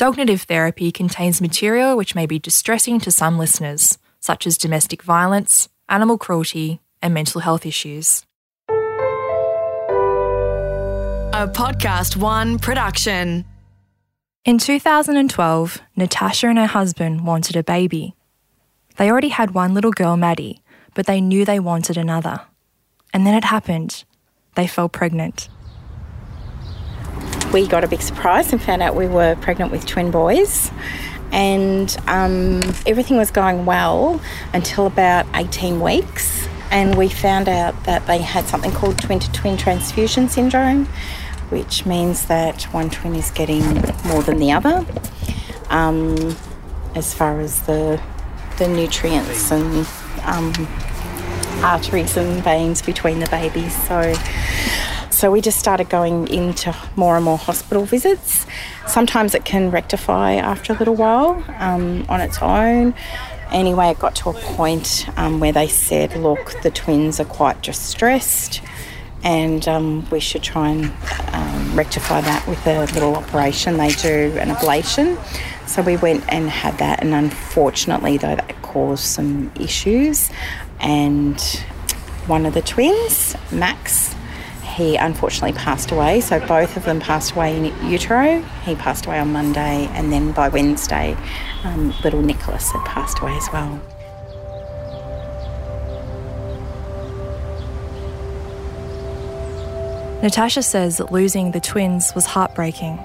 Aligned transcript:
Dognitive 0.00 0.42
therapy 0.44 0.90
contains 0.90 1.42
material 1.42 1.94
which 1.94 2.14
may 2.14 2.24
be 2.24 2.38
distressing 2.38 3.00
to 3.00 3.10
some 3.10 3.36
listeners, 3.36 3.98
such 4.18 4.46
as 4.46 4.56
domestic 4.56 5.02
violence, 5.02 5.68
animal 5.90 6.16
cruelty, 6.16 6.80
and 7.02 7.12
mental 7.12 7.42
health 7.42 7.66
issues. 7.66 8.24
A 8.70 8.72
PodcastOne 11.46 12.62
production. 12.62 13.44
In 14.46 14.56
2012, 14.56 15.82
Natasha 15.96 16.46
and 16.46 16.56
her 16.56 16.64
husband 16.64 17.26
wanted 17.26 17.56
a 17.56 17.62
baby. 17.62 18.14
They 18.96 19.10
already 19.10 19.28
had 19.28 19.50
one 19.50 19.74
little 19.74 19.92
girl, 19.92 20.16
Maddie, 20.16 20.62
but 20.94 21.04
they 21.04 21.20
knew 21.20 21.44
they 21.44 21.60
wanted 21.60 21.98
another. 21.98 22.40
And 23.12 23.26
then 23.26 23.34
it 23.34 23.44
happened. 23.44 24.04
They 24.54 24.66
fell 24.66 24.88
pregnant. 24.88 25.50
We 27.52 27.66
got 27.66 27.82
a 27.82 27.88
big 27.88 28.00
surprise 28.00 28.52
and 28.52 28.62
found 28.62 28.80
out 28.82 28.94
we 28.94 29.08
were 29.08 29.34
pregnant 29.36 29.72
with 29.72 29.84
twin 29.84 30.10
boys. 30.10 30.70
And 31.32 31.96
um, 32.06 32.60
everything 32.86 33.16
was 33.16 33.30
going 33.30 33.66
well 33.66 34.20
until 34.52 34.86
about 34.86 35.26
18 35.34 35.80
weeks. 35.80 36.46
And 36.70 36.96
we 36.96 37.08
found 37.08 37.48
out 37.48 37.84
that 37.84 38.06
they 38.06 38.18
had 38.18 38.44
something 38.46 38.70
called 38.70 38.98
twin 39.00 39.18
to 39.18 39.32
twin 39.32 39.56
transfusion 39.56 40.28
syndrome, 40.28 40.86
which 41.48 41.84
means 41.86 42.26
that 42.26 42.62
one 42.72 42.88
twin 42.90 43.16
is 43.16 43.32
getting 43.32 43.64
more 44.04 44.22
than 44.22 44.38
the 44.38 44.52
other 44.52 44.86
um, 45.70 46.36
as 46.94 47.12
far 47.12 47.40
as 47.40 47.62
the, 47.62 48.00
the 48.58 48.68
nutrients 48.68 49.50
and 49.50 49.86
um, 50.24 50.52
arteries 51.62 52.16
and 52.16 52.42
veins 52.42 52.82
between 52.82 53.20
the 53.20 53.28
babies. 53.28 53.74
So 53.86 54.14
so 55.10 55.30
we 55.30 55.42
just 55.42 55.58
started 55.58 55.90
going 55.90 56.28
into 56.28 56.74
more 56.96 57.16
and 57.16 57.24
more 57.24 57.36
hospital 57.36 57.84
visits. 57.84 58.46
Sometimes 58.86 59.34
it 59.34 59.44
can 59.44 59.70
rectify 59.70 60.34
after 60.34 60.72
a 60.72 60.76
little 60.76 60.94
while 60.94 61.44
um, 61.58 62.06
on 62.08 62.22
its 62.22 62.40
own. 62.40 62.94
Anyway, 63.52 63.88
it 63.88 63.98
got 63.98 64.14
to 64.14 64.30
a 64.30 64.32
point 64.32 65.06
um, 65.18 65.38
where 65.38 65.52
they 65.52 65.68
said, 65.68 66.16
look, 66.16 66.54
the 66.62 66.70
twins 66.70 67.20
are 67.20 67.26
quite 67.26 67.60
distressed 67.62 68.62
and 69.22 69.68
um, 69.68 70.08
we 70.10 70.20
should 70.20 70.42
try 70.42 70.70
and 70.70 70.84
um, 71.34 71.76
rectify 71.76 72.20
that 72.20 72.46
with 72.46 72.66
a 72.66 72.80
little 72.94 73.16
operation. 73.16 73.76
They 73.76 73.90
do 73.90 74.36
an 74.38 74.48
ablation. 74.48 75.18
So 75.68 75.82
we 75.82 75.96
went 75.98 76.24
and 76.28 76.50
had 76.50 76.78
that, 76.78 77.02
and 77.02 77.14
unfortunately, 77.14 78.16
though, 78.16 78.34
that 78.34 78.60
caused 78.62 79.04
some 79.04 79.52
issues. 79.60 80.30
And 80.80 81.40
one 82.26 82.46
of 82.46 82.54
the 82.54 82.62
twins, 82.62 83.36
Max, 83.52 84.14
he 84.62 84.96
unfortunately 84.96 85.52
passed 85.52 85.90
away. 85.90 86.20
So 86.20 86.44
both 86.46 86.76
of 86.76 86.84
them 86.84 87.00
passed 87.00 87.32
away 87.32 87.56
in 87.56 87.90
utero. 87.90 88.40
He 88.64 88.74
passed 88.74 89.06
away 89.06 89.18
on 89.18 89.32
Monday, 89.32 89.88
and 89.92 90.12
then 90.12 90.32
by 90.32 90.48
Wednesday, 90.48 91.16
um, 91.64 91.94
little 92.02 92.22
Nicholas 92.22 92.70
had 92.70 92.84
passed 92.86 93.18
away 93.20 93.36
as 93.36 93.48
well. 93.52 93.80
Natasha 100.22 100.62
says 100.62 100.98
that 100.98 101.10
losing 101.10 101.52
the 101.52 101.60
twins 101.60 102.12
was 102.14 102.26
heartbreaking. 102.26 102.98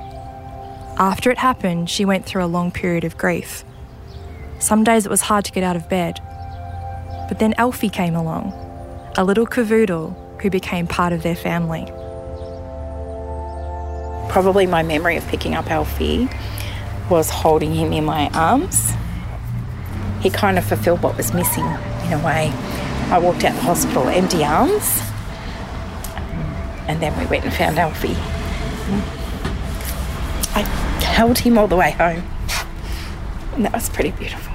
After 0.97 1.31
it 1.31 1.37
happened, 1.37 1.89
she 1.89 2.03
went 2.03 2.25
through 2.25 2.43
a 2.43 2.47
long 2.47 2.71
period 2.71 3.05
of 3.05 3.17
grief. 3.17 3.63
Some 4.59 4.83
days 4.83 5.05
it 5.05 5.09
was 5.09 5.21
hard 5.21 5.45
to 5.45 5.51
get 5.51 5.63
out 5.63 5.75
of 5.75 5.87
bed. 5.87 6.19
But 7.27 7.39
then 7.39 7.53
Alfie 7.57 7.89
came 7.89 8.15
along, 8.15 8.53
a 9.17 9.23
little 9.23 9.47
cavoodle 9.47 10.15
who 10.41 10.49
became 10.49 10.87
part 10.87 11.13
of 11.13 11.23
their 11.23 11.35
family. 11.35 11.85
Probably 14.29 14.67
my 14.67 14.83
memory 14.83 15.17
of 15.17 15.25
picking 15.27 15.55
up 15.55 15.71
Alfie 15.71 16.29
was 17.09 17.29
holding 17.29 17.73
him 17.73 17.93
in 17.93 18.05
my 18.05 18.29
arms. 18.33 18.93
He 20.21 20.29
kind 20.29 20.57
of 20.57 20.65
fulfilled 20.65 21.01
what 21.01 21.17
was 21.17 21.33
missing 21.33 21.63
in 21.63 22.13
a 22.13 22.21
way. 22.23 22.51
I 23.11 23.19
walked 23.19 23.43
out 23.43 23.53
the 23.53 23.61
hospital 23.61 24.07
empty 24.07 24.43
arms, 24.43 25.01
and 26.87 27.01
then 27.01 27.17
we 27.19 27.25
went 27.27 27.45
and 27.45 27.53
found 27.53 27.77
Alfie. 27.77 28.15
I 30.55 30.61
held 31.01 31.37
him 31.37 31.57
all 31.57 31.67
the 31.67 31.75
way 31.75 31.91
home, 31.91 32.23
and 33.53 33.65
that 33.65 33.73
was 33.73 33.89
pretty 33.89 34.11
beautiful. 34.11 34.53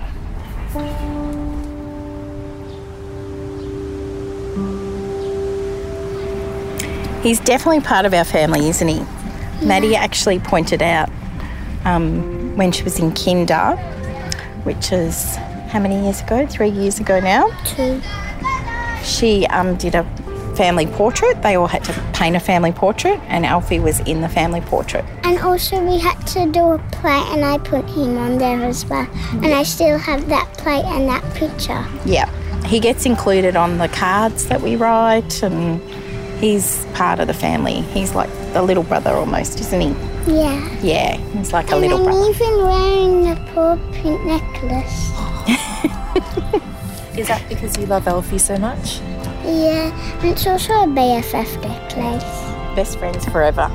He's 7.22 7.40
definitely 7.40 7.80
part 7.80 8.06
of 8.06 8.14
our 8.14 8.24
family, 8.24 8.68
isn't 8.68 8.88
he? 8.88 8.96
Yeah. 8.96 9.06
Maddie 9.62 9.94
actually 9.94 10.38
pointed 10.38 10.80
out 10.80 11.10
um, 11.84 12.56
when 12.56 12.72
she 12.72 12.82
was 12.82 12.98
in 12.98 13.12
kinder, 13.12 13.76
which 14.64 14.90
is 14.90 15.36
how 15.68 15.80
many 15.80 16.02
years 16.02 16.22
ago? 16.22 16.46
Three 16.46 16.70
years 16.70 16.98
ago 16.98 17.20
now? 17.20 17.48
Two. 17.64 18.00
She 19.04 19.46
um, 19.46 19.76
did 19.76 19.94
a 19.94 20.04
family 20.56 20.86
portrait. 20.86 21.42
They 21.42 21.56
all 21.56 21.66
had 21.66 21.84
to 21.84 21.92
paint 22.14 22.36
a 22.36 22.40
family 22.40 22.72
portrait, 22.72 23.20
and 23.28 23.46
Alfie 23.46 23.80
was 23.80 24.00
in 24.00 24.20
the 24.20 24.28
family 24.28 24.60
portrait. 24.62 25.04
And 25.24 25.38
also, 25.38 25.82
we 25.84 25.98
had 25.98 26.18
to 26.28 26.50
do 26.50 26.72
a 26.72 26.78
plate, 26.90 27.26
and 27.28 27.44
I 27.44 27.58
put 27.58 27.88
him 27.88 28.18
on 28.18 28.38
there 28.38 28.64
as 28.64 28.84
well. 28.86 29.08
And 29.32 29.46
I 29.46 29.62
still 29.62 29.98
have 29.98 30.28
that 30.28 30.52
plate 30.54 30.84
and 30.86 31.08
that 31.08 31.22
picture. 31.34 31.86
Yeah. 32.04 32.28
He 32.66 32.80
gets 32.80 33.06
included 33.06 33.56
on 33.56 33.78
the 33.78 33.88
cards 33.88 34.46
that 34.46 34.60
we 34.60 34.76
write, 34.76 35.42
and 35.42 35.80
he's 36.40 36.84
part 36.94 37.20
of 37.20 37.26
the 37.26 37.34
family. 37.34 37.82
He's 37.92 38.14
like 38.14 38.30
the 38.52 38.62
little 38.62 38.82
brother 38.82 39.10
almost, 39.10 39.60
isn't 39.60 39.80
he? 39.80 39.88
Yeah. 40.26 40.80
Yeah, 40.82 41.16
he's 41.16 41.52
like 41.52 41.66
and 41.66 41.74
a 41.74 41.76
little 41.78 41.98
I'm 41.98 42.04
brother. 42.04 42.30
even 42.30 42.56
wearing 42.64 43.22
the 43.22 43.36
paw 43.52 43.76
print 43.92 44.26
necklace. 44.26 45.10
Is 47.18 47.28
that 47.28 47.44
because 47.48 47.76
you 47.76 47.86
love 47.86 48.06
Alfie 48.08 48.38
so 48.38 48.56
much? 48.56 49.00
Yeah, 49.44 49.90
and 50.20 50.28
it's 50.30 50.46
also 50.46 50.72
a 50.72 50.86
BFF 50.86 51.60
necklace. 51.62 52.24
Best 52.76 52.98
friends 52.98 53.24
forever. 53.26 53.68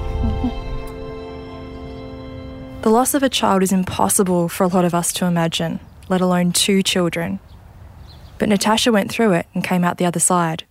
The 2.81 2.89
loss 2.89 3.13
of 3.13 3.23
a 3.23 3.29
child 3.29 3.63
is 3.63 3.71
impossible 3.71 4.47
for 4.47 4.63
a 4.63 4.67
lot 4.67 4.85
of 4.85 4.93
us 4.93 5.11
to 5.13 5.25
imagine, 5.25 5.79
let 6.07 6.21
alone 6.21 6.51
two 6.51 6.81
children. 6.83 7.39
But 8.37 8.49
Natasha 8.49 8.91
went 8.91 9.11
through 9.11 9.33
it 9.33 9.47
and 9.53 9.63
came 9.63 9.83
out 9.83 9.97
the 9.97 10.05
other 10.05 10.19
side. 10.19 10.65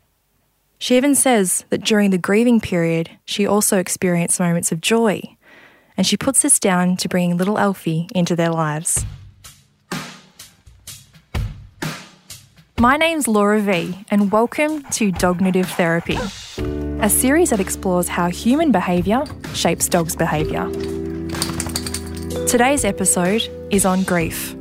She 0.79 0.97
even 0.97 1.15
says 1.15 1.65
that 1.71 1.85
during 1.85 2.11
the 2.11 2.19
grieving 2.19 2.61
period, 2.61 3.11
she 3.25 3.47
also 3.47 3.79
experienced 3.79 4.41
moments 4.41 4.73
of 4.73 4.81
joy, 4.81 5.23
and 5.97 6.07
she 6.07 6.17
puts 6.17 6.43
this 6.43 6.59
down 6.59 6.97
to 6.99 7.09
bringing 7.09 7.37
little 7.37 7.59
Alfie 7.59 8.09
into 8.15 8.37
their 8.37 8.51
lives. 8.51 9.05
My 12.79 12.97
name's 12.97 13.29
Laura 13.29 13.61
V, 13.61 14.05
and 14.11 14.33
welcome 14.33 14.83
to 14.91 15.13
Dognitive 15.13 15.71
Therapy, 15.71 16.19
a 17.01 17.09
series 17.09 17.51
that 17.51 17.61
explores 17.61 18.09
how 18.09 18.29
human 18.29 18.73
behaviour 18.73 19.25
shapes 19.55 19.89
dogs' 19.89 20.17
behaviour. 20.17 20.69
Today's 22.47 22.85
episode 22.85 23.49
is 23.71 23.87
on 23.87 24.03
grief. 24.03 24.55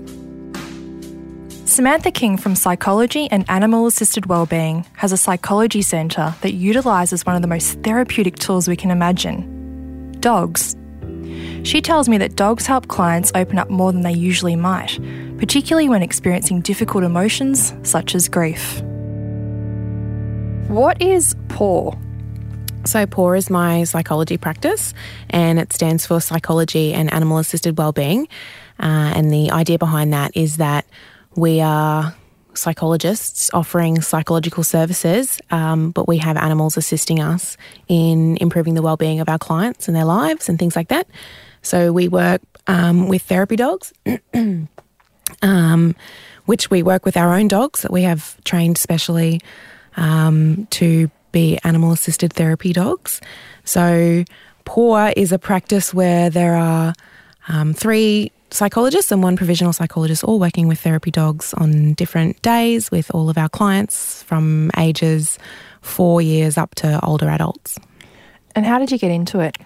Samantha 1.65 2.11
King 2.11 2.35
from 2.35 2.55
Psychology 2.55 3.29
and 3.31 3.49
Animal 3.49 3.87
Assisted 3.87 4.25
Wellbeing 4.25 4.85
has 4.95 5.13
a 5.13 5.17
psychology 5.17 5.81
centre 5.81 6.35
that 6.41 6.53
utilises 6.53 7.25
one 7.25 7.37
of 7.37 7.41
the 7.41 7.47
most 7.47 7.79
therapeutic 7.83 8.35
tools 8.35 8.67
we 8.67 8.75
can 8.75 8.91
imagine 8.91 10.11
dogs. 10.19 10.75
She 11.63 11.81
tells 11.81 12.09
me 12.09 12.17
that 12.17 12.35
dogs 12.35 12.65
help 12.65 12.89
clients 12.89 13.31
open 13.33 13.57
up 13.57 13.69
more 13.69 13.93
than 13.93 14.01
they 14.01 14.11
usually 14.11 14.57
might, 14.57 14.99
particularly 15.37 15.87
when 15.87 16.03
experiencing 16.03 16.59
difficult 16.59 17.05
emotions 17.05 17.73
such 17.83 18.13
as 18.13 18.27
grief. 18.27 18.81
What 20.67 21.01
is 21.01 21.33
PAAW? 21.47 21.97
So, 22.85 23.05
PAAW 23.05 23.37
is 23.37 23.49
my 23.49 23.85
psychology 23.85 24.35
practice, 24.35 24.93
and 25.29 25.57
it 25.57 25.71
stands 25.71 26.05
for 26.05 26.19
Psychology 26.19 26.93
and 26.93 27.11
Animal 27.13 27.37
Assisted 27.37 27.77
Wellbeing. 27.77 28.27
Uh, 28.79 29.13
and 29.15 29.31
the 29.31 29.51
idea 29.51 29.77
behind 29.77 30.11
that 30.11 30.35
is 30.35 30.57
that 30.57 30.85
we 31.35 31.61
are 31.61 32.13
psychologists 32.55 33.49
offering 33.53 34.01
psychological 34.01 34.63
services, 34.63 35.41
um, 35.51 35.91
but 35.91 36.07
we 36.07 36.17
have 36.17 36.37
animals 36.37 36.77
assisting 36.77 37.19
us 37.19 37.57
in 37.87 38.37
improving 38.37 38.75
the 38.75 38.81
well-being 38.81 39.19
of 39.19 39.29
our 39.29 39.39
clients 39.39 39.87
and 39.87 39.95
their 39.95 40.05
lives 40.05 40.49
and 40.49 40.59
things 40.59 40.75
like 40.75 40.89
that. 40.89 41.07
So 41.61 41.91
we 41.91 42.07
work 42.07 42.41
um, 42.67 43.07
with 43.07 43.23
therapy 43.23 43.55
dogs, 43.55 43.93
um, 45.41 45.95
which 46.45 46.69
we 46.69 46.83
work 46.83 47.05
with 47.05 47.17
our 47.17 47.33
own 47.33 47.47
dogs 47.47 47.81
that 47.81 47.91
we 47.91 48.03
have 48.03 48.41
trained 48.43 48.77
specially 48.77 49.41
um, 49.97 50.67
to 50.71 51.09
be 51.31 51.57
animal-assisted 51.63 52.33
therapy 52.33 52.73
dogs. 52.73 53.21
So 53.63 54.23
PAAW 54.65 55.13
is 55.17 55.31
a 55.31 55.39
practice 55.39 55.93
where 55.93 56.29
there 56.29 56.55
are 56.55 56.93
um, 57.47 57.73
three 57.73 58.31
psychologists 58.53 59.11
and 59.11 59.23
one 59.23 59.35
provisional 59.35 59.73
psychologist, 59.73 60.23
all 60.23 60.39
working 60.39 60.67
with 60.67 60.79
therapy 60.79 61.09
dogs 61.09 61.53
on 61.55 61.93
different 61.93 62.39
days 62.41 62.91
with 62.91 63.09
all 63.13 63.29
of 63.29 63.37
our 63.37 63.49
clients 63.49 64.21
from 64.23 64.69
ages 64.77 65.39
four 65.81 66.21
years 66.21 66.57
up 66.57 66.75
to 66.75 67.03
older 67.03 67.27
adults. 67.27 67.79
And 68.55 68.65
how 68.65 68.77
did 68.77 68.91
you 68.91 68.99
get 68.99 69.11
into 69.11 69.39
it? 69.39 69.57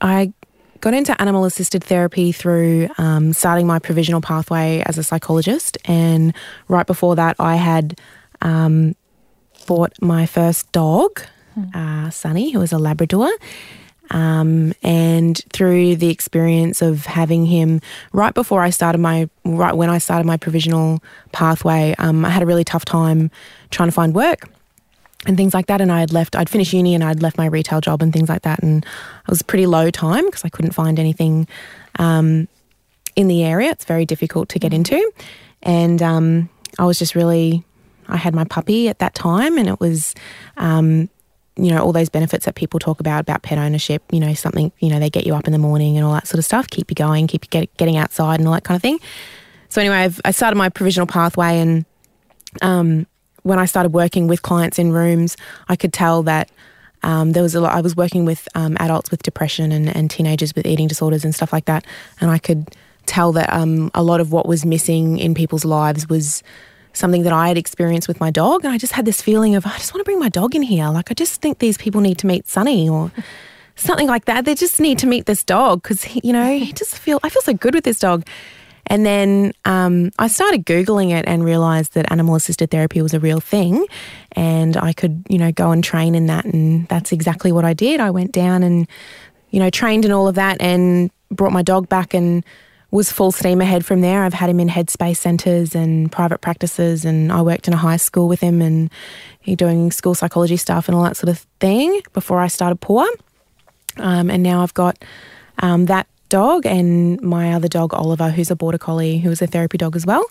I 0.00 0.32
got 0.80 0.94
into 0.94 1.20
animal 1.20 1.44
assisted 1.44 1.84
therapy 1.84 2.32
through 2.32 2.88
um, 2.96 3.32
starting 3.34 3.66
my 3.66 3.78
provisional 3.78 4.22
pathway 4.22 4.82
as 4.86 4.96
a 4.96 5.04
psychologist. 5.04 5.76
And 5.84 6.34
right 6.68 6.86
before 6.86 7.16
that, 7.16 7.36
I 7.38 7.56
had 7.56 8.00
um, 8.40 8.96
bought 9.66 9.92
my 10.00 10.24
first 10.24 10.72
dog, 10.72 11.20
uh, 11.74 12.08
Sunny, 12.10 12.50
who 12.50 12.60
was 12.60 12.72
a 12.72 12.78
Labrador. 12.78 13.30
Um, 14.10 14.72
and 14.82 15.40
through 15.52 15.96
the 15.96 16.10
experience 16.10 16.82
of 16.82 17.06
having 17.06 17.46
him 17.46 17.80
right 18.12 18.34
before 18.34 18.62
I 18.62 18.70
started 18.70 18.98
my, 18.98 19.28
right 19.44 19.74
when 19.74 19.90
I 19.90 19.98
started 19.98 20.26
my 20.26 20.36
provisional 20.36 21.02
pathway, 21.32 21.94
um, 21.98 22.24
I 22.24 22.30
had 22.30 22.42
a 22.42 22.46
really 22.46 22.64
tough 22.64 22.84
time 22.84 23.30
trying 23.70 23.88
to 23.88 23.92
find 23.92 24.14
work 24.14 24.48
and 25.26 25.36
things 25.36 25.54
like 25.54 25.66
that. 25.66 25.80
And 25.80 25.90
I 25.90 26.00
had 26.00 26.12
left, 26.12 26.36
I'd 26.36 26.48
finished 26.48 26.72
uni 26.72 26.94
and 26.94 27.02
I'd 27.02 27.22
left 27.22 27.36
my 27.36 27.46
retail 27.46 27.80
job 27.80 28.02
and 28.02 28.12
things 28.12 28.28
like 28.28 28.42
that. 28.42 28.62
And 28.62 28.84
it 28.84 29.30
was 29.30 29.42
pretty 29.42 29.66
low 29.66 29.90
time 29.90 30.26
because 30.26 30.44
I 30.44 30.48
couldn't 30.48 30.72
find 30.72 30.98
anything 30.98 31.48
um, 31.98 32.48
in 33.16 33.28
the 33.28 33.42
area. 33.42 33.70
It's 33.70 33.84
very 33.84 34.06
difficult 34.06 34.48
to 34.50 34.58
get 34.58 34.72
into. 34.72 35.10
And 35.62 36.00
um, 36.02 36.48
I 36.78 36.84
was 36.84 36.98
just 36.98 37.14
really, 37.14 37.64
I 38.08 38.16
had 38.16 38.34
my 38.34 38.44
puppy 38.44 38.88
at 38.88 39.00
that 39.00 39.14
time 39.14 39.58
and 39.58 39.68
it 39.68 39.80
was, 39.80 40.14
um, 40.56 41.08
you 41.56 41.70
know, 41.70 41.82
all 41.82 41.92
those 41.92 42.08
benefits 42.08 42.44
that 42.44 42.54
people 42.54 42.78
talk 42.78 43.00
about, 43.00 43.20
about 43.20 43.42
pet 43.42 43.58
ownership, 43.58 44.02
you 44.12 44.20
know, 44.20 44.34
something, 44.34 44.72
you 44.78 44.90
know, 44.90 44.98
they 44.98 45.10
get 45.10 45.26
you 45.26 45.34
up 45.34 45.46
in 45.46 45.52
the 45.52 45.58
morning 45.58 45.96
and 45.96 46.04
all 46.04 46.12
that 46.12 46.26
sort 46.26 46.38
of 46.38 46.44
stuff, 46.44 46.68
keep 46.68 46.90
you 46.90 46.94
going, 46.94 47.26
keep 47.26 47.44
you 47.44 47.48
get, 47.48 47.74
getting 47.76 47.96
outside 47.96 48.40
and 48.40 48.46
all 48.46 48.54
that 48.54 48.64
kind 48.64 48.76
of 48.76 48.82
thing. 48.82 48.98
So 49.68 49.80
anyway, 49.80 49.96
I've, 49.96 50.20
I 50.24 50.30
started 50.30 50.56
my 50.56 50.68
provisional 50.68 51.06
pathway 51.06 51.58
and 51.58 51.84
um, 52.62 53.06
when 53.42 53.58
I 53.58 53.64
started 53.64 53.90
working 53.90 54.26
with 54.26 54.42
clients 54.42 54.78
in 54.78 54.92
rooms, 54.92 55.36
I 55.68 55.76
could 55.76 55.92
tell 55.92 56.22
that 56.24 56.50
um, 57.02 57.32
there 57.32 57.42
was 57.42 57.54
a 57.54 57.60
lot. 57.60 57.72
I 57.72 57.80
was 57.80 57.94
working 57.94 58.24
with 58.24 58.48
um, 58.56 58.76
adults 58.80 59.10
with 59.10 59.22
depression 59.22 59.70
and, 59.70 59.94
and 59.94 60.10
teenagers 60.10 60.54
with 60.54 60.66
eating 60.66 60.88
disorders 60.88 61.24
and 61.24 61.34
stuff 61.34 61.52
like 61.52 61.66
that, 61.66 61.86
and 62.20 62.30
I 62.30 62.38
could 62.38 62.74
tell 63.06 63.30
that 63.32 63.52
um, 63.52 63.90
a 63.94 64.02
lot 64.02 64.20
of 64.20 64.32
what 64.32 64.48
was 64.48 64.66
missing 64.66 65.18
in 65.18 65.32
people's 65.32 65.64
lives 65.64 66.08
was 66.08 66.42
something 66.96 67.22
that 67.22 67.32
I 67.32 67.48
had 67.48 67.58
experienced 67.58 68.08
with 68.08 68.20
my 68.20 68.30
dog, 68.30 68.64
and 68.64 68.72
I 68.72 68.78
just 68.78 68.92
had 68.92 69.04
this 69.04 69.22
feeling 69.22 69.54
of 69.54 69.66
I 69.66 69.76
just 69.76 69.92
want 69.94 70.00
to 70.00 70.04
bring 70.04 70.18
my 70.18 70.28
dog 70.28 70.54
in 70.54 70.62
here. 70.62 70.88
Like 70.88 71.10
I 71.10 71.14
just 71.14 71.40
think 71.40 71.58
these 71.58 71.78
people 71.78 72.00
need 72.00 72.18
to 72.18 72.26
meet 72.26 72.48
Sunny 72.48 72.88
or 72.88 73.12
something 73.76 74.06
like 74.06 74.24
that. 74.24 74.44
They 74.44 74.54
just 74.54 74.80
need 74.80 74.98
to 75.00 75.06
meet 75.06 75.26
this 75.26 75.44
dog 75.44 75.82
because 75.82 76.06
you 76.24 76.32
know 76.32 76.58
he 76.58 76.72
just 76.72 76.98
feel 76.98 77.20
I 77.22 77.28
feel 77.28 77.42
so 77.42 77.54
good 77.54 77.74
with 77.74 77.84
this 77.84 77.98
dog. 77.98 78.26
And 78.88 79.04
then 79.04 79.52
um, 79.64 80.12
I 80.18 80.28
started 80.28 80.64
Googling 80.64 81.10
it 81.10 81.24
and 81.26 81.44
realized 81.44 81.94
that 81.94 82.10
animal 82.10 82.36
assisted 82.36 82.70
therapy 82.70 83.02
was 83.02 83.14
a 83.14 83.20
real 83.20 83.40
thing. 83.40 83.84
And 84.32 84.76
I 84.76 84.92
could, 84.92 85.24
you 85.28 85.38
know, 85.38 85.50
go 85.50 85.72
and 85.72 85.82
train 85.82 86.14
in 86.14 86.26
that. 86.26 86.44
And 86.44 86.86
that's 86.86 87.10
exactly 87.10 87.50
what 87.50 87.64
I 87.64 87.72
did. 87.72 87.98
I 87.98 88.10
went 88.10 88.30
down 88.30 88.62
and, 88.62 88.86
you 89.50 89.58
know, 89.58 89.70
trained 89.70 90.04
in 90.04 90.12
all 90.12 90.28
of 90.28 90.36
that 90.36 90.58
and 90.60 91.10
brought 91.30 91.52
my 91.52 91.62
dog 91.62 91.88
back 91.88 92.14
and 92.14 92.44
was 92.96 93.12
full 93.12 93.30
steam 93.30 93.60
ahead 93.60 93.84
from 93.84 94.00
there. 94.00 94.24
I've 94.24 94.32
had 94.32 94.48
him 94.48 94.58
in 94.58 94.68
headspace 94.68 95.18
centres 95.18 95.74
and 95.74 96.10
private 96.10 96.40
practices, 96.40 97.04
and 97.04 97.30
I 97.30 97.42
worked 97.42 97.68
in 97.68 97.74
a 97.74 97.76
high 97.76 97.98
school 97.98 98.26
with 98.26 98.40
him 98.40 98.62
and 98.62 98.90
doing 99.54 99.92
school 99.92 100.14
psychology 100.14 100.56
stuff 100.56 100.88
and 100.88 100.96
all 100.96 101.04
that 101.04 101.16
sort 101.16 101.28
of 101.28 101.38
thing 101.60 102.00
before 102.14 102.40
I 102.40 102.48
started 102.48 102.80
PAAW. 102.80 103.06
Um, 103.98 104.30
and 104.30 104.42
now 104.42 104.62
I've 104.62 104.74
got 104.74 105.04
um, 105.58 105.86
that 105.86 106.06
dog 106.30 106.64
and 106.64 107.20
my 107.20 107.52
other 107.52 107.68
dog, 107.68 107.92
Oliver, 107.92 108.30
who's 108.30 108.50
a 108.50 108.56
border 108.56 108.78
collie, 108.78 109.18
who 109.18 109.30
is 109.30 109.42
a 109.42 109.46
therapy 109.46 109.78
dog 109.78 109.94
as 109.94 110.06
well. 110.06 110.24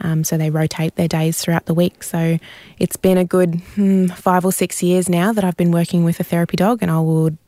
Um, 0.00 0.24
so 0.24 0.36
they 0.36 0.50
rotate 0.50 0.96
their 0.96 1.08
days 1.08 1.40
throughout 1.40 1.66
the 1.66 1.74
week. 1.74 2.02
So 2.02 2.38
it's 2.78 2.96
been 2.96 3.16
a 3.16 3.24
good 3.24 3.60
hmm, 3.74 4.08
five 4.08 4.44
or 4.44 4.52
six 4.52 4.82
years 4.82 5.08
now 5.08 5.32
that 5.32 5.44
I've 5.44 5.56
been 5.56 5.70
working 5.70 6.04
with 6.04 6.18
a 6.18 6.24
therapy 6.24 6.56
dog, 6.56 6.82
and 6.82 6.90
I 6.90 7.00
would 7.00 7.38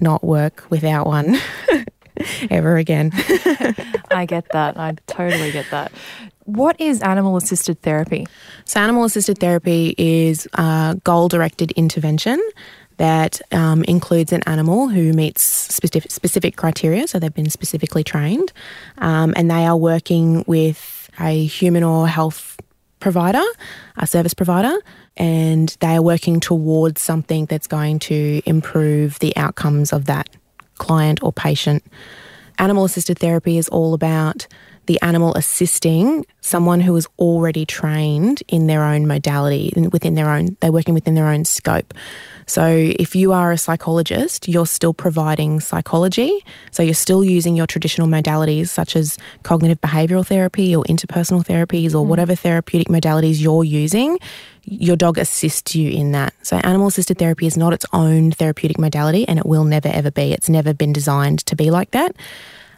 not 0.00 0.22
work 0.24 0.64
without 0.70 1.06
one 1.06 1.38
ever 2.50 2.76
again. 2.76 3.10
I 4.10 4.26
get 4.26 4.48
that. 4.50 4.76
I 4.76 4.96
totally 5.06 5.52
get 5.52 5.66
that. 5.70 5.92
What 6.44 6.80
is 6.80 7.00
animal 7.02 7.36
assisted 7.36 7.80
therapy? 7.82 8.26
So, 8.64 8.80
animal 8.80 9.04
assisted 9.04 9.38
therapy 9.38 9.94
is 9.96 10.48
uh, 10.54 10.94
goal 11.04 11.28
directed 11.28 11.70
intervention 11.72 12.40
that 12.96 13.40
um, 13.52 13.84
includes 13.84 14.32
an 14.32 14.42
animal 14.46 14.88
who 14.88 15.12
meets 15.12 15.42
specific, 15.42 16.10
specific 16.10 16.56
criteria, 16.56 17.06
so 17.06 17.18
they've 17.18 17.32
been 17.32 17.50
specifically 17.50 18.04
trained, 18.04 18.52
um, 18.98 19.32
and 19.36 19.50
they 19.50 19.66
are 19.66 19.76
working 19.76 20.44
with 20.46 21.10
a 21.20 21.44
human 21.44 21.82
or 21.84 22.08
health 22.08 22.60
provider, 23.00 23.42
a 23.96 24.06
service 24.06 24.34
provider, 24.34 24.74
and 25.16 25.76
they 25.80 25.96
are 25.96 26.02
working 26.02 26.40
towards 26.40 27.00
something 27.02 27.46
that's 27.46 27.66
going 27.66 27.98
to 27.98 28.40
improve 28.46 29.18
the 29.18 29.36
outcomes 29.36 29.92
of 29.92 30.06
that 30.06 30.28
client 30.82 31.22
or 31.22 31.32
patient. 31.32 31.84
Animal 32.58 32.84
assisted 32.84 33.18
therapy 33.18 33.56
is 33.56 33.68
all 33.68 33.94
about 33.94 34.46
the 34.86 35.00
animal 35.00 35.32
assisting 35.34 36.26
someone 36.40 36.80
who 36.80 36.96
is 36.96 37.06
already 37.18 37.64
trained 37.64 38.42
in 38.48 38.66
their 38.66 38.82
own 38.82 39.06
modality, 39.06 39.72
within 39.92 40.14
their 40.14 40.28
own, 40.28 40.56
they're 40.60 40.72
working 40.72 40.94
within 40.94 41.14
their 41.14 41.28
own 41.28 41.44
scope. 41.44 41.94
So 42.46 42.66
if 42.66 43.14
you 43.14 43.32
are 43.32 43.52
a 43.52 43.58
psychologist, 43.58 44.48
you're 44.48 44.66
still 44.66 44.94
providing 44.94 45.60
psychology. 45.60 46.44
So 46.70 46.82
you're 46.82 46.94
still 46.94 47.24
using 47.24 47.56
your 47.56 47.66
traditional 47.66 48.08
modalities 48.08 48.68
such 48.68 48.96
as 48.96 49.18
cognitive 49.42 49.80
behavioral 49.80 50.26
therapy 50.26 50.74
or 50.74 50.84
interpersonal 50.84 51.44
therapies 51.44 51.94
or 51.94 52.04
mm. 52.04 52.06
whatever 52.06 52.34
therapeutic 52.34 52.88
modalities 52.88 53.40
you're 53.40 53.64
using. 53.64 54.18
Your 54.64 54.96
dog 54.96 55.18
assists 55.18 55.74
you 55.74 55.90
in 55.90 56.12
that. 56.12 56.34
So, 56.42 56.56
animal 56.58 56.86
assisted 56.86 57.18
therapy 57.18 57.46
is 57.46 57.56
not 57.56 57.72
its 57.72 57.86
own 57.92 58.30
therapeutic 58.30 58.78
modality 58.78 59.26
and 59.26 59.38
it 59.38 59.46
will 59.46 59.64
never 59.64 59.88
ever 59.88 60.10
be. 60.10 60.32
It's 60.32 60.48
never 60.48 60.72
been 60.72 60.92
designed 60.92 61.44
to 61.46 61.56
be 61.56 61.70
like 61.70 61.90
that. 61.90 62.14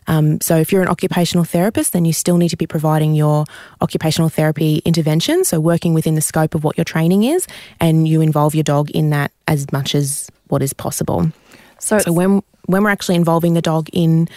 Um, 0.06 0.40
so, 0.40 0.56
if 0.56 0.72
you're 0.72 0.82
an 0.82 0.88
occupational 0.88 1.44
therapist, 1.44 1.92
then 1.92 2.04
you 2.04 2.12
still 2.12 2.36
need 2.36 2.50
to 2.50 2.56
be 2.56 2.66
providing 2.66 3.14
your 3.14 3.44
occupational 3.80 4.28
therapy 4.28 4.82
intervention. 4.84 5.44
So, 5.44 5.60
working 5.60 5.94
within 5.94 6.14
the 6.14 6.20
scope 6.20 6.54
of 6.54 6.64
what 6.64 6.76
your 6.76 6.84
training 6.84 7.24
is, 7.24 7.46
and 7.80 8.06
you 8.06 8.20
involve 8.20 8.54
your 8.54 8.64
dog 8.64 8.90
in 8.90 9.10
that 9.10 9.32
as 9.48 9.70
much 9.72 9.94
as 9.94 10.30
what 10.48 10.62
is 10.62 10.72
possible. 10.72 11.30
So, 11.78 11.98
so 11.98 12.12
when 12.12 12.42
when 12.66 12.82
we're 12.82 12.90
actually 12.90 13.16
involving 13.16 13.54
the 13.54 13.62
dog 13.62 13.88
in 13.92 14.28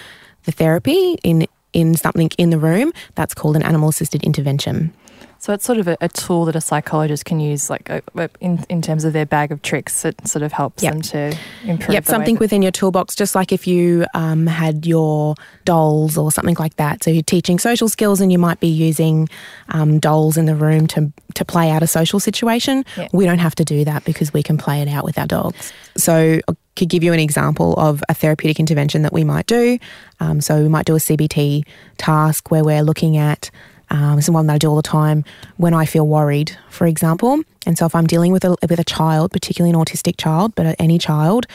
the 0.43 0.51
therapy 0.51 1.17
in 1.23 1.47
in 1.73 1.95
something 1.95 2.29
in 2.37 2.49
the 2.49 2.57
room, 2.57 2.91
that's 3.15 3.33
called 3.33 3.55
an 3.55 3.63
animal 3.63 3.89
assisted 3.89 4.23
intervention. 4.23 4.93
So 5.39 5.53
it's 5.53 5.65
sort 5.65 5.77
of 5.77 5.87
a, 5.87 5.97
a, 6.01 6.09
tool 6.09 6.45
that 6.45 6.55
a 6.55 6.61
psychologist 6.61 7.25
can 7.25 7.39
use, 7.39 7.69
like 7.69 7.89
a, 7.89 8.01
in 8.39 8.65
in 8.69 8.81
terms 8.81 9.03
of 9.03 9.13
their 9.13 9.25
bag 9.25 9.51
of 9.51 9.61
tricks. 9.61 10.03
It 10.05 10.27
sort 10.27 10.43
of 10.43 10.51
helps 10.51 10.83
yep. 10.83 10.93
them 10.93 11.01
to 11.03 11.37
improve. 11.63 11.93
Yep, 11.93 12.05
something 12.05 12.35
that... 12.35 12.39
within 12.39 12.61
your 12.61 12.71
toolbox, 12.71 13.15
just 13.15 13.35
like 13.35 13.51
if 13.51 13.67
you 13.67 14.05
um, 14.13 14.47
had 14.47 14.85
your 14.85 15.35
dolls 15.65 16.17
or 16.17 16.31
something 16.31 16.55
like 16.59 16.75
that. 16.77 17.03
So 17.03 17.11
you're 17.11 17.23
teaching 17.23 17.59
social 17.59 17.89
skills, 17.89 18.21
and 18.21 18.31
you 18.31 18.39
might 18.39 18.59
be 18.59 18.67
using 18.67 19.29
um, 19.69 19.99
dolls 19.99 20.37
in 20.37 20.45
the 20.45 20.55
room 20.55 20.87
to 20.87 21.11
to 21.35 21.45
play 21.45 21.69
out 21.69 21.83
a 21.83 21.87
social 21.87 22.19
situation. 22.19 22.83
Yep. 22.97 23.11
We 23.13 23.25
don't 23.25 23.39
have 23.39 23.55
to 23.55 23.65
do 23.65 23.85
that 23.85 24.05
because 24.05 24.33
we 24.33 24.43
can 24.43 24.57
play 24.57 24.81
it 24.81 24.87
out 24.87 25.03
with 25.03 25.17
our 25.17 25.27
dogs. 25.27 25.71
So 25.95 26.39
I 26.47 26.53
could 26.75 26.89
give 26.89 27.03
you 27.03 27.13
an 27.13 27.19
example 27.19 27.73
of 27.75 28.03
a 28.09 28.13
therapeutic 28.13 28.59
intervention 28.59 29.01
that 29.01 29.13
we 29.13 29.23
might 29.23 29.47
do. 29.47 29.77
Um, 30.19 30.41
so 30.41 30.61
we 30.61 30.69
might 30.69 30.85
do 30.85 30.95
a 30.95 30.99
CBT 30.99 31.63
task 31.97 32.51
where 32.51 32.63
we're 32.63 32.83
looking 32.83 33.17
at 33.17 33.49
um, 33.89 34.17
it's 34.17 34.29
one 34.29 34.47
that 34.47 34.53
I 34.53 34.57
do 34.57 34.69
all 34.69 34.75
the 34.75 34.81
time 34.81 35.23
when 35.57 35.73
I 35.73 35.85
feel 35.85 36.07
worried, 36.07 36.57
for 36.69 36.85
example. 36.87 37.41
And 37.65 37.77
so 37.77 37.85
if 37.85 37.95
I'm 37.95 38.07
dealing 38.07 38.31
with 38.31 38.43
a, 38.43 38.55
with 38.61 38.79
a 38.79 38.83
child, 38.83 39.31
particularly 39.31 39.77
an 39.77 39.83
autistic 39.83 40.17
child, 40.17 40.55
but 40.55 40.75
any 40.79 40.97
child, 40.97 41.47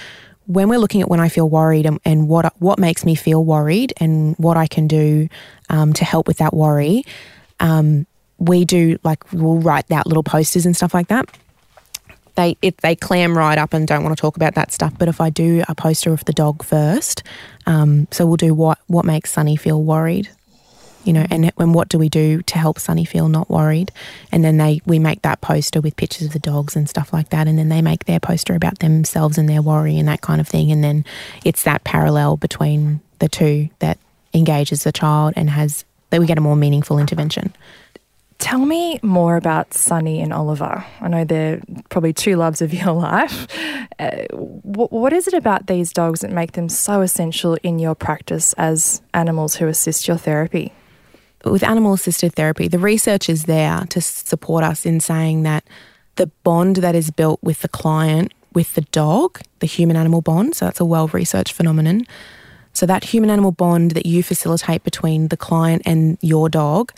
when 0.47 0.69
we're 0.69 0.79
looking 0.79 1.03
at 1.03 1.09
when 1.09 1.21
I 1.21 1.29
feel 1.29 1.49
worried 1.49 1.87
and, 1.87 2.01
and 2.05 2.29
what 2.29 2.53
what 2.61 2.79
makes 2.79 3.05
me 3.05 3.15
feel 3.15 3.45
worried 3.45 3.93
and 3.99 4.35
what 4.39 4.57
I 4.57 4.67
can 4.67 4.89
do 4.89 5.29
um, 5.71 5.93
to 5.95 6.05
help 6.05 6.27
with 6.27 6.39
that 6.39 6.53
worry, 6.53 7.05
um, 7.61 8.07
we 8.39 8.65
do 8.65 8.99
like 9.05 9.33
we'll 9.33 9.59
write 9.59 9.91
out 9.91 10.07
little 10.07 10.23
posters 10.25 10.67
and 10.67 10.77
stuff 10.77 10.95
like 10.95 11.09
that. 11.09 11.29
They 12.35 12.57
if 12.63 12.77
they 12.79 12.97
clam 12.97 13.37
right 13.37 13.59
up 13.59 13.73
and 13.73 13.87
don't 13.87 14.03
want 14.03 14.17
to 14.17 14.21
talk 14.21 14.37
about 14.37 14.55
that 14.55 14.73
stuff. 14.73 14.95
But 14.99 15.09
if 15.09 15.21
I 15.21 15.31
do 15.31 15.63
a 15.69 15.75
poster 15.75 16.13
of 16.13 16.25
the 16.25 16.33
dog 16.33 16.65
first, 16.65 17.23
um, 17.67 18.09
so 18.11 18.27
we'll 18.27 18.37
do 18.37 18.53
what 18.55 18.79
what 18.89 19.05
makes 19.05 19.31
Sunny 19.31 19.57
feel 19.57 19.83
worried 19.83 20.29
you 21.05 21.13
know, 21.13 21.27
and, 21.31 21.53
and 21.59 21.75
what 21.75 21.89
do 21.89 21.99
we 21.99 22.09
do 22.09 22.43
to 22.43 22.59
help 22.59 22.79
Sunny 22.79 23.05
feel 23.05 23.29
not 23.29 23.51
worried? 23.51 23.91
And 24.31 24.45
then 24.45 24.57
they 24.57 24.81
we 24.87 24.99
make 24.99 25.23
that 25.23 25.41
poster 25.41 25.81
with 25.81 25.97
pictures 25.97 26.29
of 26.29 26.33
the 26.33 26.39
dogs 26.39 26.77
and 26.77 26.89
stuff 26.89 27.13
like 27.13 27.31
that, 27.31 27.47
and 27.47 27.59
then 27.59 27.69
they 27.69 27.83
make 27.83 28.05
their 28.05 28.21
poster 28.21 28.55
about 28.55 28.79
themselves 28.79 29.39
and 29.39 29.49
their 29.49 29.63
worry 29.63 29.99
and 29.99 30.09
that 30.09 30.21
kind 30.21 30.41
of 30.41 30.49
thing, 30.49 30.71
and 30.71 30.83
then 30.83 31.05
it's 31.45 31.63
that 31.65 31.85
parallel 31.85 32.37
between 32.37 33.01
the 33.19 33.29
two 33.29 33.69
that 33.79 33.99
engages 34.35 34.85
the 34.85 34.93
child 34.93 35.35
and 35.37 35.51
has 35.51 35.85
that 36.11 36.21
we 36.21 36.27
get 36.27 36.39
a 36.39 36.43
more 36.43 36.57
meaningful 36.57 36.99
intervention. 36.99 37.55
Tell 38.39 38.59
me 38.59 38.99
more 39.03 39.37
about 39.37 39.73
Sunny 39.73 40.21
and 40.21 40.33
Oliver. 40.33 40.85
I 41.01 41.07
know 41.07 41.25
they're 41.25 41.61
probably 41.91 42.13
two 42.13 42.35
loves 42.35 42.61
of 42.61 42.75
your 42.75 42.93
life. 42.93 43.47
Uh, 44.01 44.27
what 44.33 45.13
is 45.13 45.29
it 45.29 45.35
about 45.35 45.69
these 45.69 45.93
dogs 45.93 46.21
that 46.21 46.33
make 46.33 46.53
them 46.53 46.69
so 46.69 47.03
essential 47.03 47.57
in 47.63 47.79
your 47.79 47.95
practice 47.95 48.53
as 48.55 49.01
animals 49.15 49.55
who 49.55 49.69
assist 49.69 50.09
your 50.09 50.17
therapy? 50.17 50.73
With 51.45 51.63
animal 51.63 51.93
assisted 51.95 52.35
therapy, 52.35 52.69
the 52.69 52.79
research 52.79 53.29
is 53.29 53.45
there 53.45 53.85
to 53.91 54.01
support 54.01 54.65
us 54.65 54.87
in 54.87 55.01
saying 55.01 55.43
that 55.43 55.65
the 56.17 56.29
bond 56.45 56.77
that 56.77 56.95
is 56.95 57.11
built 57.11 57.43
with 57.43 57.63
the 57.63 57.69
client, 57.69 58.33
with 58.53 58.75
the 58.75 58.83
dog, 58.93 59.41
the 59.61 59.67
human 59.67 59.97
animal 59.97 60.21
bond, 60.21 60.55
so 60.55 60.67
that's 60.67 60.81
a 60.81 60.85
well 60.85 61.09
researched 61.09 61.53
phenomenon. 61.53 62.07
So 62.75 62.87
that 62.87 63.05
human 63.05 63.31
animal 63.31 63.53
bond 63.53 63.93
that 63.93 64.07
you 64.07 64.23
facilitate 64.23 64.83
between 64.83 65.29
the 65.29 65.37
client 65.37 65.83
and 65.85 66.17
your 66.23 66.49
dog, 66.49 66.93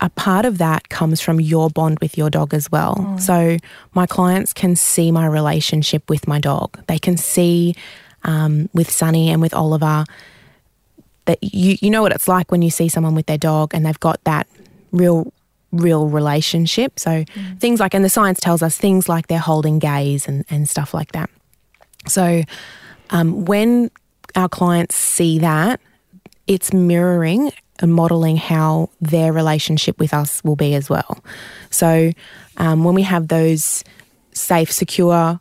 a 0.00 0.10
part 0.10 0.44
of 0.44 0.58
that 0.58 0.88
comes 0.88 1.20
from 1.20 1.40
your 1.40 1.70
bond 1.70 1.98
with 2.00 2.18
your 2.18 2.28
dog 2.28 2.52
as 2.52 2.70
well. 2.70 2.96
So 3.18 3.56
my 3.94 4.06
clients 4.06 4.52
can 4.52 4.76
see 4.76 5.12
my 5.12 5.26
relationship 5.26 6.10
with 6.10 6.26
my 6.26 6.40
dog. 6.40 6.84
They 6.88 6.98
can 6.98 7.16
see 7.16 7.74
um, 8.24 8.68
with 8.74 8.90
Sunny 8.90 9.30
and 9.30 9.40
with 9.40 9.54
Oliver 9.54 10.04
that 11.26 11.38
you 11.42 11.76
you 11.80 11.90
know 11.90 12.02
what 12.02 12.12
it's 12.12 12.28
like 12.28 12.50
when 12.50 12.62
you 12.62 12.70
see 12.70 12.88
someone 12.88 13.14
with 13.14 13.26
their 13.26 13.38
dog 13.38 13.74
and 13.74 13.86
they've 13.86 14.00
got 14.00 14.22
that 14.24 14.46
real 14.90 15.32
real 15.72 16.08
relationship. 16.08 16.98
So 17.00 17.24
things 17.58 17.80
like 17.80 17.94
and 17.94 18.04
the 18.04 18.10
science 18.10 18.40
tells 18.40 18.62
us 18.62 18.76
things 18.76 19.08
like 19.08 19.28
they're 19.28 19.38
holding 19.38 19.78
gaze 19.78 20.28
and, 20.28 20.44
and 20.50 20.68
stuff 20.68 20.92
like 20.92 21.12
that. 21.12 21.30
So 22.06 22.42
um, 23.10 23.44
when 23.44 23.90
our 24.36 24.48
clients 24.48 24.94
see 24.94 25.38
that, 25.38 25.80
it's 26.46 26.72
mirroring 26.72 27.52
and 27.78 27.92
modeling 27.92 28.36
how 28.36 28.90
their 29.00 29.32
relationship 29.32 29.98
with 29.98 30.12
us 30.12 30.42
will 30.44 30.56
be 30.56 30.74
as 30.74 30.90
well. 30.90 31.22
So 31.70 32.12
um, 32.58 32.84
when 32.84 32.94
we 32.94 33.02
have 33.02 33.28
those 33.28 33.82
safe, 34.32 34.70
secure 34.70 35.38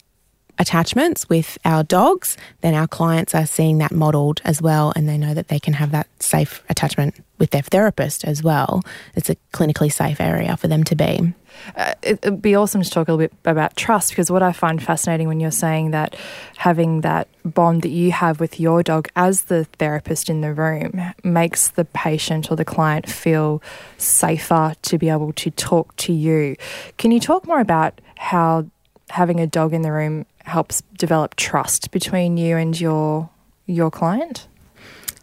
attachments 0.62 1.28
with 1.28 1.58
our 1.66 1.84
dogs, 1.84 2.38
then 2.62 2.74
our 2.74 2.88
clients 2.88 3.34
are 3.34 3.48
seeing 3.48 3.80
that 3.80 3.92
modeled 3.92 4.42
as 4.46 4.62
well, 4.62 4.94
and 4.96 5.10
they 5.10 5.18
know 5.18 5.34
that 5.34 5.48
they 5.48 5.60
can 5.60 5.74
have 5.74 5.92
that 5.92 6.08
safe 6.22 6.64
attachment 6.70 7.16
with 7.40 7.50
their 7.50 7.64
therapist 7.64 8.24
as 8.24 8.44
well. 8.44 8.84
It's 9.16 9.30
a 9.30 9.36
clinically 9.52 9.92
safe 9.92 10.22
area 10.22 10.56
for 10.56 10.68
them 10.68 10.84
to 10.86 10.96
be. 10.96 11.34
Uh, 11.76 11.94
it, 12.02 12.20
it'd 12.22 12.42
be 12.42 12.56
awesome 12.56 12.82
to 12.82 12.90
talk 12.90 13.08
a 13.08 13.14
little 13.14 13.28
bit 13.28 13.34
about 13.44 13.76
trust 13.76 14.12
because 14.12 14.32
what 14.32 14.44
I 14.44 14.52
find 14.52 14.82
fascinating 14.82 15.28
when 15.28 15.40
you're 15.40 15.52
saying 15.52 15.92
that 15.92 16.16
having 16.58 17.02
that 17.02 17.28
bond 17.44 17.82
that 17.82 17.90
you 17.90 18.12
have 18.12 18.40
with 18.40 18.60
your 18.60 18.84
dog 18.84 19.10
as 19.16 19.44
the 19.44 19.66
therapist 19.66 20.30
in 20.30 20.42
the 20.42 20.54
room 20.54 21.02
makes 21.24 21.70
the 21.70 21.86
patient 21.86 22.52
or 22.52 22.56
the 22.56 22.66
client 22.66 23.10
feel 23.10 23.62
safer 23.98 24.76
to 24.84 24.98
be 24.98 25.10
able 25.10 25.34
to 25.34 25.52
talk 25.52 25.96
to 25.98 26.14
you. 26.14 26.56
Can 26.98 27.12
you 27.12 27.20
talk 27.20 27.48
more 27.48 27.60
about 27.60 28.00
how 28.18 28.68
having 29.10 29.40
a 29.40 29.48
dog 29.48 29.74
in 29.74 29.82
the 29.82 29.92
room 29.92 30.26
helps 30.46 30.82
develop 30.98 31.36
trust 31.36 31.92
between 31.92 32.38
you 32.38 32.58
and 32.58 32.80
your 32.80 33.30
your 33.66 33.92
client? 33.92 34.48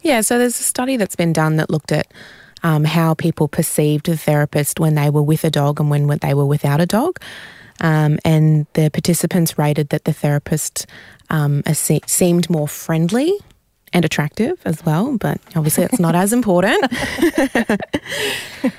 Yeah, 0.02 0.20
so 0.20 0.38
there's 0.38 0.58
a 0.58 0.62
study 0.62 0.96
that's 0.96 1.16
been 1.16 1.32
done 1.32 1.56
that 1.56 1.70
looked 1.70 1.92
at 1.92 2.12
um, 2.62 2.84
how 2.84 3.14
people 3.14 3.48
perceived 3.48 4.06
the 4.06 4.16
therapist 4.16 4.80
when 4.80 4.94
they 4.94 5.10
were 5.10 5.22
with 5.22 5.44
a 5.44 5.50
dog 5.50 5.80
and 5.80 5.90
when 5.90 6.06
they 6.20 6.34
were 6.34 6.46
without 6.46 6.80
a 6.80 6.86
dog. 6.86 7.20
Um, 7.80 8.18
and 8.24 8.66
the 8.72 8.90
participants 8.90 9.58
rated 9.58 9.90
that 9.90 10.04
the 10.04 10.12
therapist 10.12 10.86
um, 11.30 11.62
se- 11.72 12.00
seemed 12.06 12.50
more 12.50 12.66
friendly 12.66 13.32
and 13.92 14.04
attractive 14.04 14.60
as 14.64 14.84
well, 14.84 15.16
but 15.16 15.40
obviously 15.56 15.84
it's 15.84 16.00
not 16.00 16.14
as 16.14 16.32
important. 16.32 16.84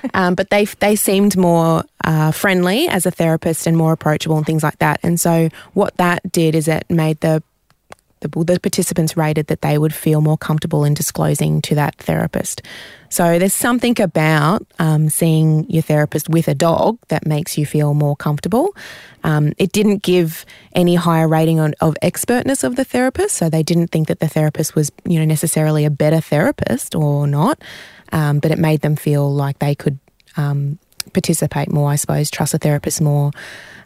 um, 0.13 0.36
but 0.36 0.50
they 0.50 0.65
they 0.65 0.96
seemed 0.96 1.38
more 1.38 1.84
uh, 2.09 2.31
friendly 2.31 2.87
as 2.87 3.05
a 3.05 3.11
therapist 3.11 3.67
and 3.67 3.77
more 3.77 3.93
approachable 3.93 4.35
and 4.35 4.45
things 4.45 4.63
like 4.63 4.79
that. 4.79 4.99
And 5.03 5.19
so 5.19 5.49
what 5.73 5.95
that 5.97 6.31
did 6.31 6.55
is 6.55 6.67
it 6.67 6.83
made 6.89 7.19
the 7.19 7.43
the, 8.21 8.27
the 8.27 8.59
participants 8.59 9.15
rated 9.15 9.47
that 9.47 9.61
they 9.61 9.77
would 9.77 9.93
feel 9.93 10.19
more 10.19 10.37
comfortable 10.37 10.83
in 10.83 10.93
disclosing 10.93 11.61
to 11.61 11.75
that 11.75 11.95
therapist. 11.95 12.61
So 13.07 13.39
there's 13.39 13.53
something 13.53 14.01
about 14.01 14.67
um, 14.77 15.07
seeing 15.07 15.69
your 15.69 15.83
therapist 15.83 16.27
with 16.27 16.49
a 16.49 16.53
dog 16.53 16.97
that 17.07 17.25
makes 17.25 17.57
you 17.57 17.65
feel 17.65 17.93
more 17.93 18.17
comfortable. 18.17 18.75
Um, 19.23 19.53
it 19.57 19.71
didn't 19.71 20.03
give 20.03 20.45
any 20.73 20.95
higher 20.95 21.29
rating 21.29 21.61
on, 21.61 21.75
of 21.79 21.95
expertness 22.01 22.65
of 22.65 22.75
the 22.75 22.83
therapist, 22.83 23.37
so 23.37 23.49
they 23.49 23.63
didn't 23.63 23.87
think 23.87 24.09
that 24.09 24.19
the 24.19 24.27
therapist 24.27 24.75
was, 24.75 24.91
you 25.05 25.17
know, 25.17 25.25
necessarily 25.25 25.85
a 25.85 25.89
better 25.89 26.19
therapist 26.19 26.95
or 26.95 27.25
not. 27.25 27.61
Um, 28.11 28.39
but 28.39 28.51
it 28.51 28.59
made 28.59 28.81
them 28.81 28.97
feel 28.97 29.33
like 29.33 29.59
they 29.59 29.75
could 29.75 29.97
um, 30.35 30.77
participate 31.13 31.71
more, 31.71 31.89
I 31.89 31.95
suppose, 31.95 32.29
trust 32.29 32.53
the 32.53 32.57
therapist 32.59 33.01
more. 33.01 33.31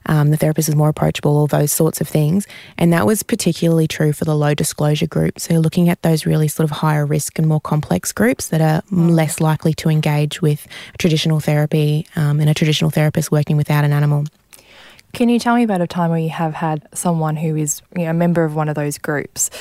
Um, 0.05 0.31
the 0.31 0.37
therapist 0.37 0.67
is 0.67 0.75
more 0.75 0.89
approachable, 0.89 1.37
all 1.37 1.47
those 1.47 1.71
sorts 1.71 2.01
of 2.01 2.07
things. 2.07 2.45
And 2.77 2.91
that 2.91 3.05
was 3.05 3.23
particularly 3.23 3.87
true 3.87 4.11
for 4.11 4.25
the 4.25 4.35
low 4.35 4.53
disclosure 4.53 5.07
group. 5.07 5.39
So, 5.39 5.55
looking 5.55 5.89
at 5.89 6.01
those 6.01 6.25
really 6.25 6.47
sort 6.47 6.65
of 6.65 6.71
higher 6.71 7.05
risk 7.05 7.39
and 7.39 7.47
more 7.47 7.61
complex 7.61 8.11
groups 8.11 8.47
that 8.49 8.61
are 8.61 8.83
less 8.91 9.39
likely 9.39 9.73
to 9.75 9.89
engage 9.89 10.41
with 10.41 10.67
traditional 10.97 11.39
therapy 11.39 12.05
um, 12.15 12.39
and 12.39 12.49
a 12.49 12.53
traditional 12.53 12.89
therapist 12.89 13.31
working 13.31 13.55
without 13.55 13.85
an 13.85 13.93
animal. 13.93 14.25
Can 15.13 15.29
you 15.29 15.39
tell 15.39 15.55
me 15.55 15.63
about 15.63 15.79
a 15.79 15.87
time 15.87 16.09
where 16.09 16.19
you 16.19 16.31
have 16.31 16.55
had 16.55 16.87
someone 16.93 17.35
who 17.35 17.55
is 17.55 17.81
you 17.95 18.05
know, 18.05 18.09
a 18.09 18.13
member 18.13 18.43
of 18.43 18.55
one 18.55 18.67
of 18.67 18.75
those 18.75 18.97
groups 18.97 19.51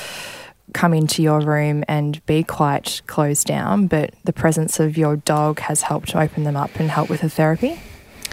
come 0.73 0.93
into 0.93 1.21
your 1.21 1.41
room 1.41 1.83
and 1.87 2.25
be 2.25 2.43
quite 2.43 3.01
closed 3.07 3.47
down, 3.47 3.87
but 3.87 4.13
the 4.23 4.33
presence 4.33 4.79
of 4.79 4.97
your 4.97 5.17
dog 5.17 5.59
has 5.59 5.81
helped 5.81 6.15
open 6.15 6.43
them 6.43 6.55
up 6.55 6.79
and 6.79 6.89
help 6.89 7.09
with 7.09 7.21
the 7.21 7.29
therapy? 7.29 7.79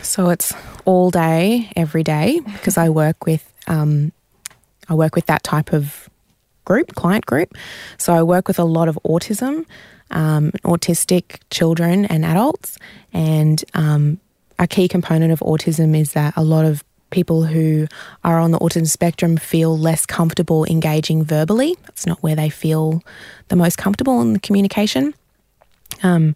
So 0.02 0.30
it's 0.30 0.54
all 0.84 1.10
day, 1.10 1.70
every 1.76 2.02
day, 2.02 2.40
because 2.40 2.78
I 2.78 2.88
work 2.88 3.26
with 3.26 3.52
um, 3.66 4.12
I 4.88 4.94
work 4.94 5.14
with 5.14 5.26
that 5.26 5.42
type 5.42 5.72
of 5.72 6.08
group, 6.64 6.94
client 6.94 7.26
group. 7.26 7.54
So 7.98 8.12
I 8.12 8.22
work 8.22 8.48
with 8.48 8.58
a 8.58 8.64
lot 8.64 8.88
of 8.88 8.98
autism, 9.04 9.66
um, 10.10 10.50
autistic 10.64 11.40
children 11.50 12.06
and 12.06 12.24
adults, 12.24 12.78
and 13.12 13.62
um, 13.74 14.18
a 14.58 14.66
key 14.66 14.88
component 14.88 15.32
of 15.32 15.40
autism 15.40 15.96
is 15.96 16.12
that 16.12 16.34
a 16.36 16.42
lot 16.42 16.64
of 16.64 16.84
people 17.10 17.44
who 17.44 17.86
are 18.24 18.38
on 18.38 18.50
the 18.50 18.58
autism 18.58 18.86
spectrum 18.86 19.36
feel 19.36 19.76
less 19.76 20.06
comfortable 20.06 20.64
engaging 20.66 21.24
verbally. 21.24 21.76
That's 21.86 22.06
not 22.06 22.22
where 22.22 22.36
they 22.36 22.48
feel 22.48 23.02
the 23.48 23.56
most 23.56 23.78
comfortable 23.78 24.20
in 24.20 24.32
the 24.32 24.40
communication. 24.40 25.14
Um, 26.02 26.34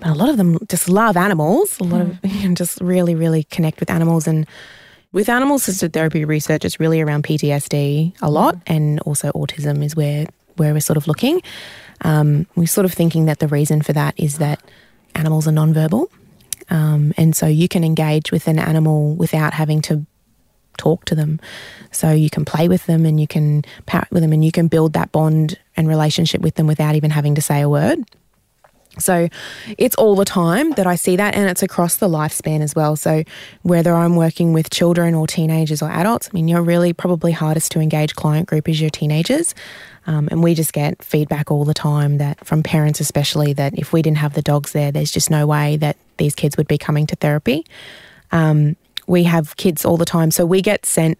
but 0.00 0.08
a 0.08 0.14
lot 0.14 0.28
of 0.28 0.36
them 0.36 0.58
just 0.68 0.88
love 0.88 1.16
animals. 1.16 1.78
A 1.78 1.84
lot 1.84 2.00
of 2.00 2.18
you 2.24 2.48
know, 2.48 2.54
just 2.54 2.80
really, 2.80 3.14
really 3.14 3.44
connect 3.44 3.80
with 3.80 3.90
animals. 3.90 4.26
And 4.26 4.46
with 5.12 5.28
animal 5.28 5.56
assisted 5.56 5.92
therapy 5.92 6.24
research, 6.24 6.64
it's 6.64 6.80
really 6.80 7.00
around 7.00 7.24
PTSD 7.24 8.14
a 8.22 8.30
lot, 8.30 8.56
and 8.66 9.00
also 9.00 9.30
autism 9.32 9.84
is 9.84 9.96
where 9.96 10.26
where 10.56 10.72
we're 10.72 10.80
sort 10.80 10.96
of 10.96 11.06
looking. 11.08 11.40
Um, 12.02 12.46
we're 12.54 12.66
sort 12.66 12.84
of 12.84 12.92
thinking 12.92 13.26
that 13.26 13.38
the 13.38 13.48
reason 13.48 13.82
for 13.82 13.92
that 13.92 14.14
is 14.18 14.38
that 14.38 14.62
animals 15.14 15.48
are 15.48 15.52
nonverbal, 15.52 16.08
um, 16.70 17.12
and 17.16 17.36
so 17.36 17.46
you 17.46 17.68
can 17.68 17.84
engage 17.84 18.32
with 18.32 18.48
an 18.48 18.58
animal 18.58 19.14
without 19.14 19.52
having 19.52 19.82
to 19.82 20.06
talk 20.78 21.04
to 21.06 21.14
them. 21.14 21.40
So 21.90 22.10
you 22.10 22.30
can 22.30 22.44
play 22.44 22.68
with 22.68 22.86
them 22.86 23.04
and 23.04 23.20
you 23.20 23.26
can 23.26 23.64
parrot 23.86 24.10
with 24.10 24.22
them 24.22 24.32
and 24.32 24.44
you 24.44 24.52
can 24.52 24.68
build 24.68 24.94
that 24.94 25.12
bond 25.12 25.58
and 25.76 25.88
relationship 25.88 26.40
with 26.40 26.54
them 26.54 26.66
without 26.66 26.94
even 26.94 27.10
having 27.10 27.34
to 27.34 27.42
say 27.42 27.60
a 27.60 27.68
word. 27.68 28.04
So 28.98 29.28
it's 29.78 29.94
all 29.96 30.16
the 30.16 30.24
time 30.24 30.72
that 30.72 30.86
I 30.86 30.96
see 30.96 31.16
that, 31.16 31.34
and 31.34 31.48
it's 31.48 31.62
across 31.62 31.96
the 31.96 32.08
lifespan 32.08 32.60
as 32.60 32.74
well. 32.74 32.96
So 32.96 33.22
whether 33.62 33.94
I'm 33.94 34.16
working 34.16 34.52
with 34.52 34.70
children 34.70 35.14
or 35.14 35.28
teenagers 35.28 35.80
or 35.80 35.88
adults, 35.90 36.28
I 36.28 36.34
mean, 36.34 36.48
you're 36.48 36.62
really 36.62 36.92
probably 36.92 37.30
hardest 37.30 37.70
to 37.72 37.80
engage 37.80 38.16
client 38.16 38.48
group 38.48 38.68
is 38.68 38.80
your 38.80 38.90
teenagers. 38.90 39.54
Um, 40.06 40.28
and 40.30 40.42
we 40.42 40.54
just 40.54 40.72
get 40.72 41.02
feedback 41.02 41.50
all 41.50 41.64
the 41.64 41.74
time 41.74 42.18
that 42.18 42.44
from 42.44 42.62
parents, 42.62 43.00
especially, 43.00 43.52
that 43.54 43.78
if 43.78 43.92
we 43.92 44.02
didn't 44.02 44.18
have 44.18 44.34
the 44.34 44.42
dogs 44.42 44.72
there, 44.72 44.90
there's 44.90 45.12
just 45.12 45.30
no 45.30 45.46
way 45.46 45.76
that 45.76 45.96
these 46.16 46.34
kids 46.34 46.56
would 46.56 46.68
be 46.68 46.78
coming 46.78 47.06
to 47.06 47.16
therapy. 47.16 47.66
Um, 48.32 48.76
we 49.06 49.24
have 49.24 49.56
kids 49.56 49.84
all 49.84 49.96
the 49.96 50.04
time, 50.04 50.30
so 50.30 50.46
we 50.46 50.62
get 50.62 50.86
sent 50.86 51.18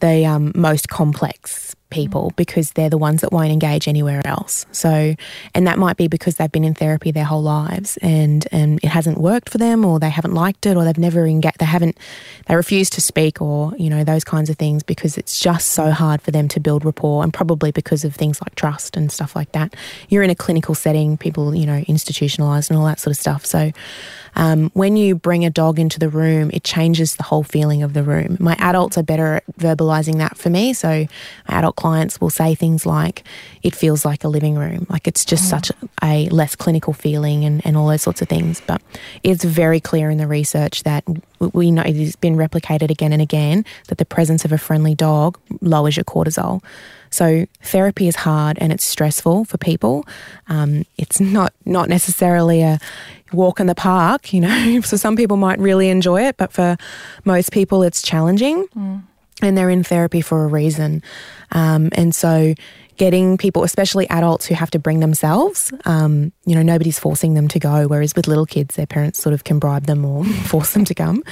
the 0.00 0.24
um, 0.24 0.52
most 0.54 0.88
complex 0.88 1.74
people 1.90 2.32
because 2.36 2.72
they're 2.72 2.90
the 2.90 2.98
ones 2.98 3.20
that 3.20 3.32
won't 3.32 3.50
engage 3.50 3.88
anywhere 3.88 4.20
else. 4.24 4.66
So, 4.72 5.14
and 5.54 5.66
that 5.66 5.78
might 5.78 5.96
be 5.96 6.08
because 6.08 6.36
they've 6.36 6.50
been 6.50 6.64
in 6.64 6.74
therapy 6.74 7.10
their 7.10 7.24
whole 7.24 7.42
lives 7.42 7.96
and 8.02 8.46
and 8.52 8.78
it 8.82 8.88
hasn't 8.88 9.18
worked 9.18 9.48
for 9.48 9.58
them, 9.58 9.84
or 9.84 9.98
they 9.98 10.10
haven't 10.10 10.34
liked 10.34 10.66
it, 10.66 10.76
or 10.76 10.84
they've 10.84 10.98
never 10.98 11.26
engaged, 11.26 11.58
they 11.58 11.66
haven't, 11.66 11.98
they 12.46 12.56
refuse 12.56 12.90
to 12.90 13.00
speak, 13.00 13.40
or 13.40 13.72
you 13.78 13.90
know 13.90 14.04
those 14.04 14.24
kinds 14.24 14.50
of 14.50 14.56
things 14.56 14.82
because 14.82 15.18
it's 15.18 15.38
just 15.40 15.68
so 15.68 15.90
hard 15.90 16.22
for 16.22 16.30
them 16.30 16.48
to 16.48 16.60
build 16.60 16.84
rapport, 16.84 17.22
and 17.22 17.32
probably 17.32 17.70
because 17.72 18.04
of 18.04 18.14
things 18.14 18.40
like 18.40 18.54
trust 18.54 18.96
and 18.96 19.10
stuff 19.10 19.34
like 19.34 19.52
that. 19.52 19.74
You're 20.08 20.22
in 20.22 20.30
a 20.30 20.34
clinical 20.34 20.74
setting, 20.74 21.16
people 21.16 21.54
you 21.54 21.66
know 21.66 21.84
institutionalized 21.86 22.70
and 22.70 22.78
all 22.78 22.86
that 22.86 23.00
sort 23.00 23.12
of 23.12 23.20
stuff. 23.20 23.46
So. 23.46 23.72
Um, 24.36 24.70
when 24.74 24.96
you 24.96 25.16
bring 25.16 25.44
a 25.44 25.50
dog 25.50 25.80
into 25.80 25.98
the 25.98 26.08
room, 26.08 26.50
it 26.52 26.62
changes 26.62 27.16
the 27.16 27.24
whole 27.24 27.42
feeling 27.42 27.82
of 27.82 27.92
the 27.92 28.04
room. 28.04 28.36
My 28.38 28.54
adults 28.60 28.96
are 28.96 29.02
better 29.02 29.36
at 29.36 29.44
verbalizing 29.58 30.18
that 30.18 30.38
for 30.38 30.48
me. 30.48 30.72
So, 30.74 31.06
my 31.48 31.58
adult 31.58 31.74
clients 31.78 32.20
will 32.20 32.28
say 32.28 32.56
things 32.56 32.84
like, 32.84 33.22
it 33.62 33.72
feels 33.72 34.04
like 34.04 34.24
a 34.24 34.28
living 34.28 34.56
room. 34.56 34.84
Like 34.90 35.06
it's 35.06 35.24
just 35.24 35.48
such 35.48 35.70
a 36.02 36.28
less 36.30 36.56
clinical 36.56 36.92
feeling 36.92 37.44
and, 37.44 37.64
and 37.64 37.76
all 37.76 37.86
those 37.86 38.02
sorts 38.02 38.20
of 38.20 38.28
things. 38.28 38.60
But 38.66 38.82
it's 39.22 39.44
very 39.44 39.78
clear 39.78 40.10
in 40.10 40.18
the 40.18 40.26
research 40.26 40.82
that 40.82 41.04
we 41.38 41.70
know 41.70 41.82
it 41.82 41.94
has 41.94 42.16
been 42.16 42.34
replicated 42.34 42.90
again 42.90 43.12
and 43.12 43.22
again 43.22 43.64
that 43.86 43.98
the 43.98 44.04
presence 44.04 44.44
of 44.44 44.50
a 44.50 44.58
friendly 44.58 44.96
dog 44.96 45.38
lowers 45.60 45.96
your 45.96 46.02
cortisol. 46.02 46.64
So 47.10 47.46
therapy 47.62 48.08
is 48.08 48.16
hard 48.16 48.58
and 48.60 48.72
it's 48.72 48.84
stressful 48.84 49.44
for 49.44 49.56
people. 49.56 50.04
Um, 50.48 50.84
it's 50.98 51.20
not 51.20 51.52
not 51.64 51.88
necessarily 51.88 52.62
a 52.62 52.80
walk 53.32 53.60
in 53.60 53.68
the 53.68 53.76
park, 53.76 54.32
you 54.32 54.40
know. 54.40 54.80
so 54.90 54.96
some 54.96 55.14
people 55.14 55.36
might 55.36 55.60
really 55.60 55.90
enjoy 55.90 56.26
it, 56.26 56.36
but 56.36 56.52
for 56.52 56.76
most 57.24 57.52
people, 57.52 57.84
it's 57.84 58.02
challenging. 58.02 58.66
And 59.42 59.56
they're 59.56 59.70
in 59.70 59.84
therapy 59.84 60.20
for 60.20 60.44
a 60.44 60.48
reason. 60.48 61.02
Um, 61.52 61.90
and 61.92 62.14
so 62.14 62.54
getting 62.96 63.38
people, 63.38 63.62
especially 63.62 64.08
adults 64.10 64.46
who 64.46 64.54
have 64.54 64.70
to 64.72 64.78
bring 64.78 65.00
themselves, 65.00 65.72
um, 65.84 66.32
you 66.44 66.54
know, 66.54 66.62
nobody's 66.62 66.98
forcing 66.98 67.34
them 67.34 67.48
to 67.48 67.58
go. 67.58 67.86
Whereas 67.86 68.14
with 68.14 68.26
little 68.26 68.46
kids, 68.46 68.74
their 68.74 68.86
parents 68.86 69.22
sort 69.22 69.32
of 69.32 69.44
can 69.44 69.58
bribe 69.58 69.86
them 69.86 70.04
or 70.04 70.24
force 70.46 70.72
them 70.72 70.84
to 70.84 70.94
come. 70.94 71.22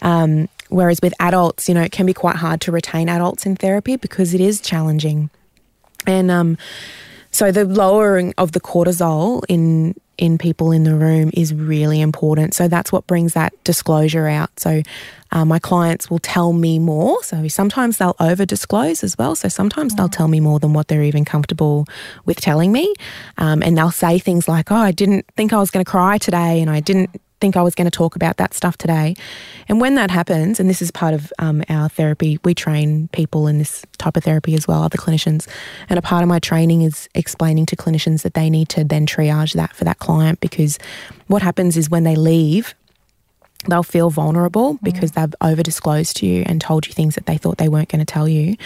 Um, 0.00 0.48
whereas 0.70 1.00
with 1.02 1.14
adults, 1.20 1.68
you 1.68 1.74
know, 1.74 1.82
it 1.82 1.92
can 1.92 2.06
be 2.06 2.14
quite 2.14 2.36
hard 2.36 2.62
to 2.62 2.72
retain 2.72 3.08
adults 3.08 3.44
in 3.44 3.56
therapy 3.56 3.96
because 3.96 4.32
it 4.34 4.40
is 4.40 4.60
challenging. 4.60 5.28
And 6.06 6.30
um, 6.30 6.58
so 7.30 7.52
the 7.52 7.64
lowering 7.64 8.34
of 8.38 8.52
the 8.52 8.60
cortisol 8.60 9.42
in 9.48 9.94
in 10.22 10.38
people 10.38 10.70
in 10.70 10.84
the 10.84 10.94
room 10.94 11.32
is 11.34 11.52
really 11.52 12.00
important. 12.00 12.54
So 12.54 12.68
that's 12.68 12.92
what 12.92 13.08
brings 13.08 13.34
that 13.34 13.52
disclosure 13.64 14.28
out. 14.28 14.50
So 14.60 14.82
uh, 15.32 15.44
my 15.44 15.58
clients 15.58 16.08
will 16.08 16.20
tell 16.20 16.52
me 16.52 16.78
more. 16.78 17.20
So 17.24 17.48
sometimes 17.48 17.96
they'll 17.98 18.14
over 18.20 18.46
disclose 18.46 19.02
as 19.02 19.18
well. 19.18 19.34
So 19.34 19.48
sometimes 19.48 19.96
they'll 19.96 20.08
tell 20.08 20.28
me 20.28 20.38
more 20.38 20.60
than 20.60 20.74
what 20.74 20.86
they're 20.86 21.02
even 21.02 21.24
comfortable 21.24 21.86
with 22.24 22.40
telling 22.40 22.70
me. 22.70 22.94
Um, 23.36 23.64
and 23.64 23.76
they'll 23.76 23.90
say 23.90 24.20
things 24.20 24.46
like, 24.46 24.70
oh, 24.70 24.76
I 24.76 24.92
didn't 24.92 25.26
think 25.36 25.52
I 25.52 25.58
was 25.58 25.72
going 25.72 25.84
to 25.84 25.90
cry 25.90 26.18
today 26.18 26.60
and 26.60 26.70
I 26.70 26.78
didn't 26.78 27.20
think 27.42 27.56
I 27.56 27.62
was 27.62 27.74
going 27.74 27.86
to 27.86 27.90
talk 27.90 28.14
about 28.14 28.36
that 28.36 28.54
stuff 28.54 28.78
today. 28.78 29.16
And 29.68 29.80
when 29.80 29.96
that 29.96 30.12
happens, 30.12 30.60
and 30.60 30.70
this 30.70 30.80
is 30.80 30.92
part 30.92 31.12
of 31.12 31.32
um, 31.40 31.64
our 31.68 31.88
therapy, 31.88 32.38
we 32.44 32.54
train 32.54 33.08
people 33.08 33.48
in 33.48 33.58
this 33.58 33.84
type 33.98 34.16
of 34.16 34.22
therapy 34.22 34.54
as 34.54 34.68
well, 34.68 34.80
other 34.84 34.96
clinicians. 34.96 35.48
And 35.88 35.98
a 35.98 36.02
part 36.02 36.22
of 36.22 36.28
my 36.28 36.38
training 36.38 36.82
is 36.82 37.08
explaining 37.16 37.66
to 37.66 37.76
clinicians 37.76 38.22
that 38.22 38.34
they 38.34 38.48
need 38.48 38.68
to 38.70 38.84
then 38.84 39.06
triage 39.06 39.54
that 39.54 39.74
for 39.74 39.82
that 39.82 39.98
client 39.98 40.38
because 40.38 40.78
what 41.26 41.42
happens 41.42 41.76
is 41.76 41.90
when 41.90 42.04
they 42.04 42.14
leave, 42.14 42.76
they'll 43.68 43.82
feel 43.82 44.10
vulnerable 44.10 44.78
because 44.82 45.10
mm. 45.10 45.14
they've 45.14 45.34
over 45.40 45.64
disclosed 45.64 46.16
to 46.18 46.26
you 46.26 46.44
and 46.46 46.60
told 46.60 46.86
you 46.86 46.92
things 46.92 47.16
that 47.16 47.26
they 47.26 47.36
thought 47.36 47.58
they 47.58 47.68
weren't 47.68 47.88
going 47.88 48.04
to 48.04 48.12
tell 48.12 48.28
you. 48.28 48.56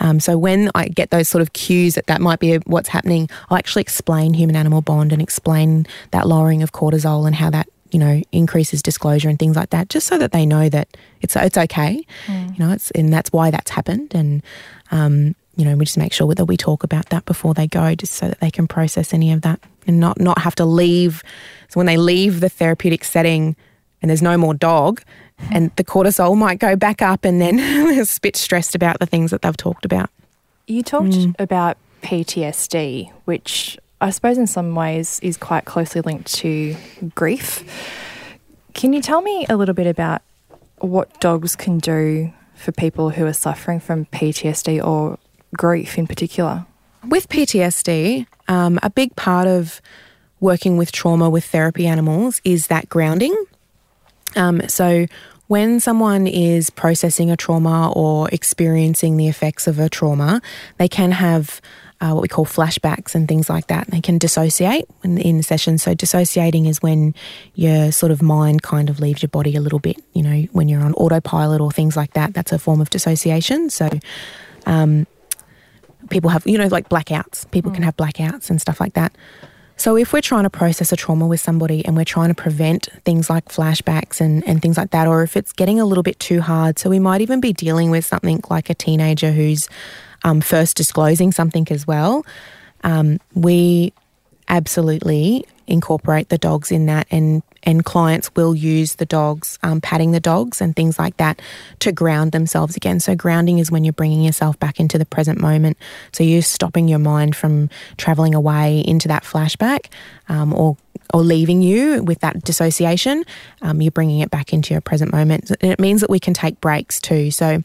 Um, 0.00 0.20
so 0.20 0.38
when 0.38 0.70
I 0.74 0.88
get 0.88 1.10
those 1.10 1.28
sort 1.28 1.42
of 1.42 1.52
cues 1.52 1.96
that 1.96 2.06
that 2.06 2.20
might 2.22 2.40
be 2.40 2.56
what's 2.66 2.88
happening, 2.88 3.28
I'll 3.50 3.58
actually 3.58 3.82
explain 3.82 4.32
human 4.32 4.56
animal 4.56 4.80
bond 4.80 5.12
and 5.12 5.20
explain 5.20 5.86
that 6.12 6.26
lowering 6.26 6.62
of 6.62 6.72
cortisol 6.72 7.26
and 7.26 7.34
how 7.34 7.50
that 7.50 7.68
you 7.92 7.98
know, 7.98 8.22
increases 8.32 8.82
disclosure 8.82 9.28
and 9.28 9.38
things 9.38 9.54
like 9.54 9.70
that, 9.70 9.88
just 9.90 10.06
so 10.06 10.18
that 10.18 10.32
they 10.32 10.46
know 10.46 10.68
that 10.68 10.88
it's 11.20 11.36
it's 11.36 11.58
okay. 11.58 12.04
Mm. 12.26 12.58
You 12.58 12.64
know, 12.64 12.72
it's 12.72 12.90
and 12.92 13.12
that's 13.12 13.30
why 13.32 13.50
that's 13.50 13.70
happened. 13.70 14.12
And 14.14 14.42
um, 14.90 15.36
you 15.56 15.64
know, 15.64 15.76
we 15.76 15.84
just 15.84 15.98
make 15.98 16.12
sure 16.12 16.34
that 16.34 16.46
we 16.46 16.56
talk 16.56 16.82
about 16.82 17.10
that 17.10 17.26
before 17.26 17.52
they 17.54 17.66
go, 17.66 17.94
just 17.94 18.14
so 18.14 18.28
that 18.28 18.40
they 18.40 18.50
can 18.50 18.66
process 18.66 19.12
any 19.12 19.30
of 19.30 19.42
that 19.42 19.60
and 19.86 20.00
not 20.00 20.18
not 20.18 20.38
have 20.38 20.54
to 20.56 20.64
leave. 20.64 21.22
So 21.68 21.78
when 21.78 21.86
they 21.86 21.98
leave 21.98 22.40
the 22.40 22.48
therapeutic 22.48 23.04
setting 23.04 23.56
and 24.00 24.08
there's 24.08 24.22
no 24.22 24.36
more 24.36 24.54
dog, 24.54 25.02
and 25.50 25.70
the 25.76 25.84
cortisol 25.84 26.36
might 26.36 26.58
go 26.58 26.74
back 26.74 27.02
up, 27.02 27.24
and 27.24 27.40
then 27.40 27.56
they're 27.88 28.02
a 28.02 28.06
bit 28.22 28.36
stressed 28.36 28.74
about 28.74 29.00
the 29.00 29.06
things 29.06 29.30
that 29.30 29.42
they've 29.42 29.56
talked 29.56 29.84
about. 29.84 30.10
You 30.66 30.82
talked 30.82 31.08
mm. 31.08 31.34
about 31.38 31.76
PTSD, 32.02 33.12
which 33.26 33.78
I 34.02 34.10
suppose 34.10 34.36
in 34.36 34.48
some 34.48 34.74
ways 34.74 35.20
is 35.22 35.36
quite 35.36 35.64
closely 35.64 36.00
linked 36.00 36.34
to 36.34 36.76
grief. 37.14 37.62
Can 38.74 38.92
you 38.92 39.00
tell 39.00 39.22
me 39.22 39.46
a 39.48 39.56
little 39.56 39.76
bit 39.76 39.86
about 39.86 40.22
what 40.78 41.20
dogs 41.20 41.54
can 41.54 41.78
do 41.78 42.32
for 42.56 42.72
people 42.72 43.10
who 43.10 43.24
are 43.26 43.32
suffering 43.32 43.78
from 43.78 44.06
PTSD 44.06 44.84
or 44.84 45.18
grief 45.56 45.98
in 45.98 46.08
particular? 46.08 46.66
With 47.08 47.28
PTSD, 47.28 48.26
um, 48.48 48.80
a 48.82 48.90
big 48.90 49.14
part 49.14 49.46
of 49.46 49.80
working 50.40 50.76
with 50.76 50.90
trauma 50.90 51.30
with 51.30 51.44
therapy 51.44 51.86
animals 51.86 52.40
is 52.42 52.66
that 52.66 52.88
grounding. 52.88 53.36
Um, 54.34 54.68
so, 54.68 55.06
when 55.46 55.80
someone 55.80 56.26
is 56.26 56.70
processing 56.70 57.30
a 57.30 57.36
trauma 57.36 57.92
or 57.92 58.28
experiencing 58.30 59.16
the 59.16 59.28
effects 59.28 59.66
of 59.66 59.78
a 59.78 59.88
trauma, 59.88 60.40
they 60.78 60.88
can 60.88 61.10
have 61.12 61.60
uh, 62.02 62.12
what 62.12 62.22
we 62.22 62.28
call 62.28 62.44
flashbacks 62.44 63.14
and 63.14 63.28
things 63.28 63.48
like 63.48 63.68
that. 63.68 63.86
They 63.86 64.00
can 64.00 64.18
dissociate 64.18 64.86
in, 65.04 65.18
in 65.18 65.40
sessions. 65.42 65.84
So, 65.84 65.94
dissociating 65.94 66.66
is 66.66 66.82
when 66.82 67.14
your 67.54 67.92
sort 67.92 68.10
of 68.10 68.20
mind 68.20 68.62
kind 68.62 68.90
of 68.90 68.98
leaves 68.98 69.22
your 69.22 69.28
body 69.28 69.54
a 69.54 69.60
little 69.60 69.78
bit, 69.78 69.96
you 70.12 70.22
know, 70.22 70.42
when 70.50 70.68
you're 70.68 70.82
on 70.82 70.94
autopilot 70.94 71.60
or 71.60 71.70
things 71.70 71.96
like 71.96 72.14
that. 72.14 72.34
That's 72.34 72.50
a 72.50 72.58
form 72.58 72.80
of 72.80 72.90
dissociation. 72.90 73.70
So, 73.70 73.88
um, 74.66 75.06
people 76.10 76.30
have, 76.30 76.44
you 76.44 76.58
know, 76.58 76.66
like 76.66 76.88
blackouts. 76.88 77.48
People 77.52 77.70
mm. 77.70 77.74
can 77.74 77.84
have 77.84 77.96
blackouts 77.96 78.50
and 78.50 78.60
stuff 78.60 78.80
like 78.80 78.94
that. 78.94 79.14
So, 79.76 79.96
if 79.96 80.12
we're 80.12 80.22
trying 80.22 80.42
to 80.42 80.50
process 80.50 80.90
a 80.90 80.96
trauma 80.96 81.28
with 81.28 81.40
somebody 81.40 81.84
and 81.84 81.96
we're 81.96 82.04
trying 82.04 82.30
to 82.30 82.34
prevent 82.34 82.88
things 83.04 83.30
like 83.30 83.44
flashbacks 83.44 84.20
and, 84.20 84.44
and 84.44 84.60
things 84.60 84.76
like 84.76 84.90
that, 84.90 85.06
or 85.06 85.22
if 85.22 85.36
it's 85.36 85.52
getting 85.52 85.78
a 85.78 85.84
little 85.84 86.02
bit 86.02 86.18
too 86.18 86.40
hard, 86.40 86.80
so 86.80 86.90
we 86.90 86.98
might 86.98 87.20
even 87.20 87.40
be 87.40 87.52
dealing 87.52 87.92
with 87.92 88.04
something 88.04 88.40
like 88.50 88.70
a 88.70 88.74
teenager 88.74 89.30
who's 89.30 89.68
um, 90.24 90.40
first 90.40 90.76
disclosing 90.76 91.32
something 91.32 91.66
as 91.70 91.86
well, 91.86 92.24
um, 92.84 93.18
we 93.34 93.92
absolutely 94.48 95.44
incorporate 95.66 96.28
the 96.28 96.38
dogs 96.38 96.70
in 96.70 96.86
that 96.86 97.06
and 97.10 97.42
and 97.64 97.84
clients 97.84 98.28
will 98.34 98.56
use 98.56 98.96
the 98.96 99.06
dogs 99.06 99.58
um, 99.62 99.80
patting 99.80 100.10
the 100.10 100.20
dogs 100.20 100.60
and 100.60 100.74
things 100.74 100.98
like 100.98 101.16
that 101.18 101.40
to 101.78 101.92
ground 101.92 102.32
themselves 102.32 102.76
again. 102.76 102.98
So 102.98 103.14
grounding 103.14 103.58
is 103.60 103.70
when 103.70 103.84
you're 103.84 103.92
bringing 103.92 104.22
yourself 104.22 104.58
back 104.58 104.80
into 104.80 104.98
the 104.98 105.06
present 105.06 105.40
moment. 105.40 105.76
So 106.12 106.24
you're 106.24 106.42
stopping 106.42 106.88
your 106.88 106.98
mind 106.98 107.36
from 107.36 107.70
traveling 107.96 108.34
away 108.34 108.80
into 108.80 109.06
that 109.08 109.22
flashback 109.22 109.86
um, 110.28 110.52
or 110.52 110.76
or 111.14 111.20
leaving 111.20 111.62
you 111.62 112.02
with 112.02 112.20
that 112.20 112.42
dissociation. 112.42 113.24
Um, 113.60 113.80
you're 113.80 113.92
bringing 113.92 114.20
it 114.20 114.30
back 114.30 114.52
into 114.52 114.74
your 114.74 114.80
present 114.80 115.12
moment. 115.12 115.50
And 115.60 115.70
it 115.70 115.78
means 115.78 116.00
that 116.00 116.10
we 116.10 116.18
can 116.18 116.34
take 116.34 116.60
breaks 116.60 117.00
too. 117.00 117.30
So 117.30 117.62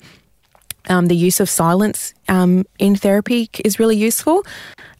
um, 0.88 1.08
the 1.08 1.16
use 1.16 1.40
of 1.40 1.50
silence 1.50 2.14
um, 2.28 2.66
in 2.80 2.96
therapy 2.96 3.50
is 3.64 3.80
really 3.80 3.98
useful. 3.98 4.46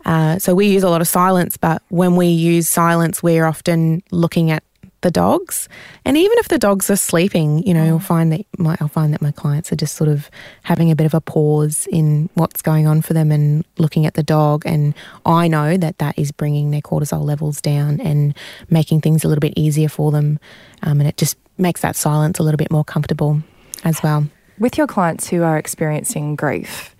Uh, 0.06 0.40
so 0.40 0.56
we 0.56 0.68
use 0.68 0.84
a 0.84 0.90
lot 0.90 1.02
of 1.02 1.08
silence, 1.08 1.58
but 1.58 1.82
when 1.90 2.16
we 2.16 2.28
use 2.28 2.70
silence, 2.70 3.22
we're 3.22 3.46
often 3.46 4.02
looking 4.12 4.52
at 4.52 4.64
the 5.02 5.12
dogs, 5.12 5.70
and 6.06 6.18
even 6.18 6.38
if 6.40 6.48
the 6.48 6.58
dogs 6.58 6.90
are 6.90 6.96
sleeping, 6.96 7.62
you 7.68 7.74
know, 7.74 7.86
you'll 7.86 8.00
find 8.00 8.32
that 8.32 8.42
my, 8.58 8.76
I'll 8.82 8.88
find 8.88 9.14
that 9.14 9.22
my 9.22 9.32
clients 9.32 9.72
are 9.72 9.76
just 9.76 9.96
sort 9.96 10.10
of 10.10 10.32
having 10.64 10.90
a 10.90 10.96
bit 10.96 11.06
of 11.06 11.14
a 11.14 11.22
pause 11.22 11.88
in 11.92 12.30
what's 12.34 12.64
going 12.64 12.88
on 12.88 13.04
for 13.04 13.14
them 13.14 13.32
and 13.32 13.64
looking 13.78 14.08
at 14.08 14.16
the 14.16 14.24
dog, 14.24 14.64
and 14.66 14.96
I 15.24 15.48
know 15.48 15.78
that 15.78 16.00
that 16.00 16.18
is 16.18 16.32
bringing 16.32 16.72
their 16.72 16.82
cortisol 16.82 17.24
levels 17.24 17.62
down 17.62 18.02
and 18.02 18.36
making 18.72 19.02
things 19.02 19.24
a 19.24 19.28
little 19.28 19.40
bit 19.40 19.54
easier 19.56 19.90
for 19.90 20.12
them, 20.12 20.40
um, 20.82 21.00
and 21.00 21.08
it 21.08 21.18
just 21.18 21.38
makes 21.60 21.82
that 21.82 21.96
silence 21.96 22.40
a 22.40 22.44
little 22.44 22.58
bit 22.58 22.72
more 22.72 22.84
comfortable 22.84 23.44
as 23.84 24.02
well. 24.02 24.28
With 24.60 24.78
your 24.78 24.88
clients 24.88 25.28
who 25.28 25.44
are 25.44 25.58
experiencing 25.58 26.36
grief, 26.36 26.96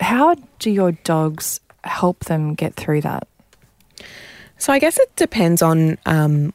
how 0.00 0.36
do 0.58 0.70
your 0.70 0.92
dogs 0.92 1.60
help 1.84 2.24
them 2.24 2.54
get 2.54 2.74
through 2.74 3.02
that? 3.02 3.26
So 4.58 4.72
I 4.72 4.78
guess 4.78 4.98
it 4.98 5.14
depends 5.16 5.60
on 5.60 5.98
um, 6.06 6.54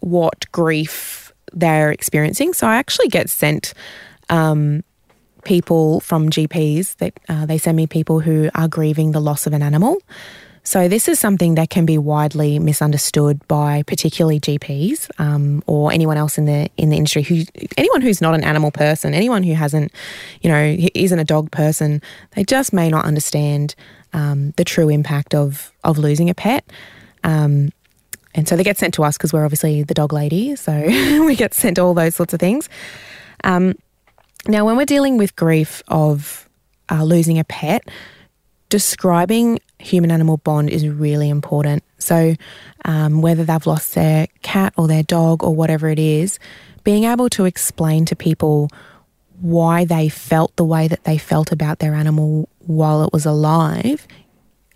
what 0.00 0.44
grief 0.52 1.32
they're 1.52 1.90
experiencing. 1.90 2.52
So 2.52 2.66
I 2.66 2.76
actually 2.76 3.08
get 3.08 3.30
sent 3.30 3.74
um, 4.28 4.84
people 5.44 6.00
from 6.00 6.30
GPs 6.30 6.96
that 6.96 7.18
uh, 7.28 7.46
they 7.46 7.58
send 7.58 7.76
me 7.76 7.86
people 7.86 8.20
who 8.20 8.50
are 8.54 8.68
grieving 8.68 9.12
the 9.12 9.20
loss 9.20 9.46
of 9.46 9.52
an 9.52 9.62
animal. 9.62 9.98
So 10.66 10.88
this 10.88 11.08
is 11.08 11.18
something 11.18 11.56
that 11.56 11.68
can 11.68 11.84
be 11.84 11.98
widely 11.98 12.58
misunderstood 12.58 13.46
by 13.48 13.82
particularly 13.82 14.40
GPs 14.40 15.10
um, 15.20 15.62
or 15.66 15.92
anyone 15.92 16.16
else 16.16 16.38
in 16.38 16.46
the 16.46 16.70
in 16.78 16.88
the 16.88 16.96
industry 16.96 17.22
who 17.22 17.44
anyone 17.76 18.00
who's 18.00 18.22
not 18.22 18.34
an 18.34 18.42
animal 18.42 18.70
person, 18.70 19.12
anyone 19.12 19.42
who 19.42 19.52
hasn't, 19.52 19.92
you 20.40 20.50
know, 20.50 20.76
isn't 20.94 21.18
a 21.18 21.24
dog 21.24 21.50
person, 21.50 22.00
they 22.30 22.44
just 22.44 22.72
may 22.72 22.88
not 22.88 23.04
understand 23.04 23.74
um, 24.14 24.52
the 24.56 24.64
true 24.64 24.88
impact 24.88 25.34
of 25.34 25.70
of 25.84 25.98
losing 25.98 26.30
a 26.30 26.34
pet. 26.34 26.64
Um, 27.24 27.70
and 28.34 28.48
so 28.48 28.56
they 28.56 28.64
get 28.64 28.78
sent 28.78 28.94
to 28.94 29.04
us 29.04 29.18
because 29.18 29.34
we're 29.34 29.44
obviously 29.44 29.82
the 29.82 29.94
dog 29.94 30.12
lady, 30.14 30.56
so 30.56 30.72
we 30.86 31.36
get 31.36 31.52
sent 31.52 31.78
all 31.78 31.92
those 31.92 32.14
sorts 32.16 32.32
of 32.32 32.40
things. 32.40 32.70
Um, 33.44 33.74
now, 34.48 34.64
when 34.64 34.76
we're 34.76 34.86
dealing 34.86 35.18
with 35.18 35.36
grief 35.36 35.82
of 35.88 36.48
uh, 36.90 37.04
losing 37.04 37.38
a 37.38 37.44
pet, 37.44 37.86
describing 38.68 39.60
human 39.78 40.10
animal 40.10 40.38
bond 40.38 40.70
is 40.70 40.88
really 40.88 41.28
important. 41.28 41.82
So, 41.98 42.34
um, 42.84 43.22
whether 43.22 43.44
they've 43.44 43.66
lost 43.66 43.94
their 43.94 44.26
cat 44.42 44.74
or 44.76 44.88
their 44.88 45.02
dog 45.02 45.42
or 45.42 45.54
whatever 45.54 45.88
it 45.88 45.98
is, 45.98 46.38
being 46.82 47.04
able 47.04 47.30
to 47.30 47.44
explain 47.44 48.04
to 48.06 48.16
people 48.16 48.68
why 49.40 49.84
they 49.84 50.08
felt 50.08 50.54
the 50.56 50.64
way 50.64 50.88
that 50.88 51.04
they 51.04 51.18
felt 51.18 51.52
about 51.52 51.78
their 51.78 51.94
animal 51.94 52.48
while 52.60 53.04
it 53.04 53.12
was 53.12 53.26
alive, 53.26 54.06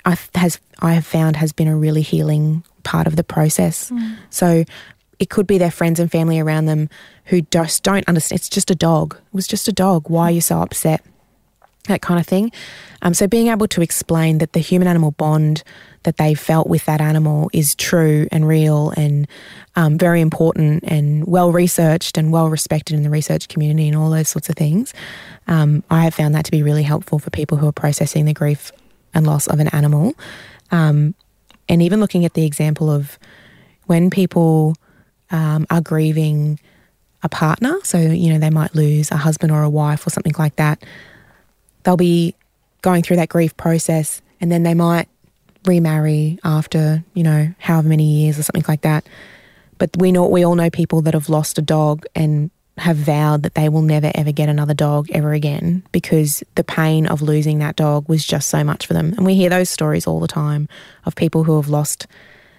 I 0.04 0.16
has 0.34 0.58
I 0.80 0.94
have 0.94 1.06
found 1.06 1.36
has 1.36 1.52
been 1.52 1.68
a 1.68 1.76
really 1.76 2.02
healing 2.02 2.64
part 2.82 3.06
of 3.06 3.16
the 3.16 3.24
process. 3.24 3.90
Mm. 3.90 4.16
So 4.30 4.64
it 5.18 5.30
could 5.30 5.46
be 5.46 5.58
their 5.58 5.70
friends 5.70 6.00
and 6.00 6.10
family 6.10 6.38
around 6.38 6.66
them 6.66 6.88
who 7.26 7.42
just 7.42 7.82
don't 7.82 8.06
understand. 8.08 8.38
It's 8.38 8.48
just 8.48 8.70
a 8.70 8.74
dog. 8.74 9.16
It 9.16 9.34
was 9.34 9.46
just 9.46 9.68
a 9.68 9.72
dog. 9.72 10.08
Why 10.08 10.24
are 10.24 10.30
you 10.30 10.40
so 10.40 10.60
upset? 10.60 11.04
That 11.88 12.02
kind 12.02 12.20
of 12.20 12.26
thing. 12.26 12.52
Um, 13.02 13.14
so 13.14 13.26
being 13.26 13.48
able 13.48 13.68
to 13.68 13.82
explain 13.82 14.38
that 14.38 14.52
the 14.52 14.60
human 14.60 14.88
animal 14.88 15.12
bond 15.12 15.62
that 16.04 16.16
they 16.16 16.34
felt 16.34 16.68
with 16.68 16.84
that 16.86 17.00
animal 17.00 17.50
is 17.52 17.74
true 17.74 18.26
and 18.32 18.46
real 18.46 18.90
and 18.96 19.28
um, 19.76 19.98
very 19.98 20.20
important 20.20 20.84
and 20.84 21.26
well 21.26 21.52
researched 21.52 22.16
and 22.16 22.32
well 22.32 22.48
respected 22.48 22.96
in 22.96 23.02
the 23.02 23.10
research 23.10 23.48
community 23.48 23.88
and 23.88 23.96
all 23.96 24.10
those 24.10 24.28
sorts 24.28 24.48
of 24.48 24.56
things. 24.56 24.94
Um, 25.46 25.82
I 25.90 26.04
have 26.04 26.14
found 26.14 26.34
that 26.34 26.44
to 26.46 26.50
be 26.50 26.62
really 26.62 26.82
helpful 26.82 27.18
for 27.18 27.30
people 27.30 27.58
who 27.58 27.68
are 27.68 27.72
processing 27.72 28.24
the 28.24 28.34
grief 28.34 28.72
and 29.14 29.26
loss 29.26 29.46
of 29.46 29.60
an 29.60 29.68
animal. 29.68 30.14
Um, 30.70 31.14
and 31.68 31.82
even 31.82 32.00
looking 32.00 32.24
at 32.24 32.34
the 32.34 32.44
example 32.44 32.90
of 32.90 33.18
when 33.86 34.10
people 34.10 34.74
um, 35.30 35.66
are 35.70 35.80
grieving 35.80 36.58
a 37.22 37.28
partner, 37.28 37.78
so, 37.82 37.98
you 37.98 38.32
know, 38.32 38.38
they 38.38 38.50
might 38.50 38.74
lose 38.74 39.10
a 39.10 39.16
husband 39.16 39.52
or 39.52 39.62
a 39.62 39.70
wife 39.70 40.06
or 40.06 40.10
something 40.10 40.34
like 40.38 40.56
that, 40.56 40.82
they'll 41.82 41.96
be 41.96 42.34
going 42.82 43.02
through 43.02 43.16
that 43.16 43.28
grief 43.28 43.56
process 43.56 44.22
and 44.40 44.50
then 44.50 44.62
they 44.62 44.74
might 44.74 45.08
remarry 45.64 46.38
after, 46.44 47.04
you 47.14 47.22
know, 47.22 47.52
however 47.58 47.88
many 47.88 48.04
years 48.04 48.38
or 48.38 48.42
something 48.42 48.64
like 48.68 48.82
that. 48.82 49.06
But 49.78 49.90
we 49.98 50.12
know 50.12 50.26
we 50.26 50.44
all 50.44 50.54
know 50.54 50.70
people 50.70 51.02
that 51.02 51.14
have 51.14 51.28
lost 51.28 51.58
a 51.58 51.62
dog 51.62 52.06
and 52.14 52.50
have 52.78 52.96
vowed 52.96 53.42
that 53.42 53.54
they 53.54 53.68
will 53.68 53.82
never 53.82 54.10
ever 54.14 54.30
get 54.30 54.48
another 54.48 54.74
dog 54.74 55.10
ever 55.10 55.32
again 55.32 55.82
because 55.90 56.44
the 56.54 56.62
pain 56.62 57.06
of 57.06 57.20
losing 57.22 57.58
that 57.58 57.74
dog 57.74 58.08
was 58.08 58.24
just 58.24 58.48
so 58.48 58.62
much 58.62 58.86
for 58.86 58.94
them. 58.94 59.12
And 59.16 59.26
we 59.26 59.34
hear 59.34 59.50
those 59.50 59.68
stories 59.68 60.06
all 60.06 60.20
the 60.20 60.28
time 60.28 60.68
of 61.04 61.16
people 61.16 61.44
who 61.44 61.56
have 61.56 61.68
lost 61.68 62.06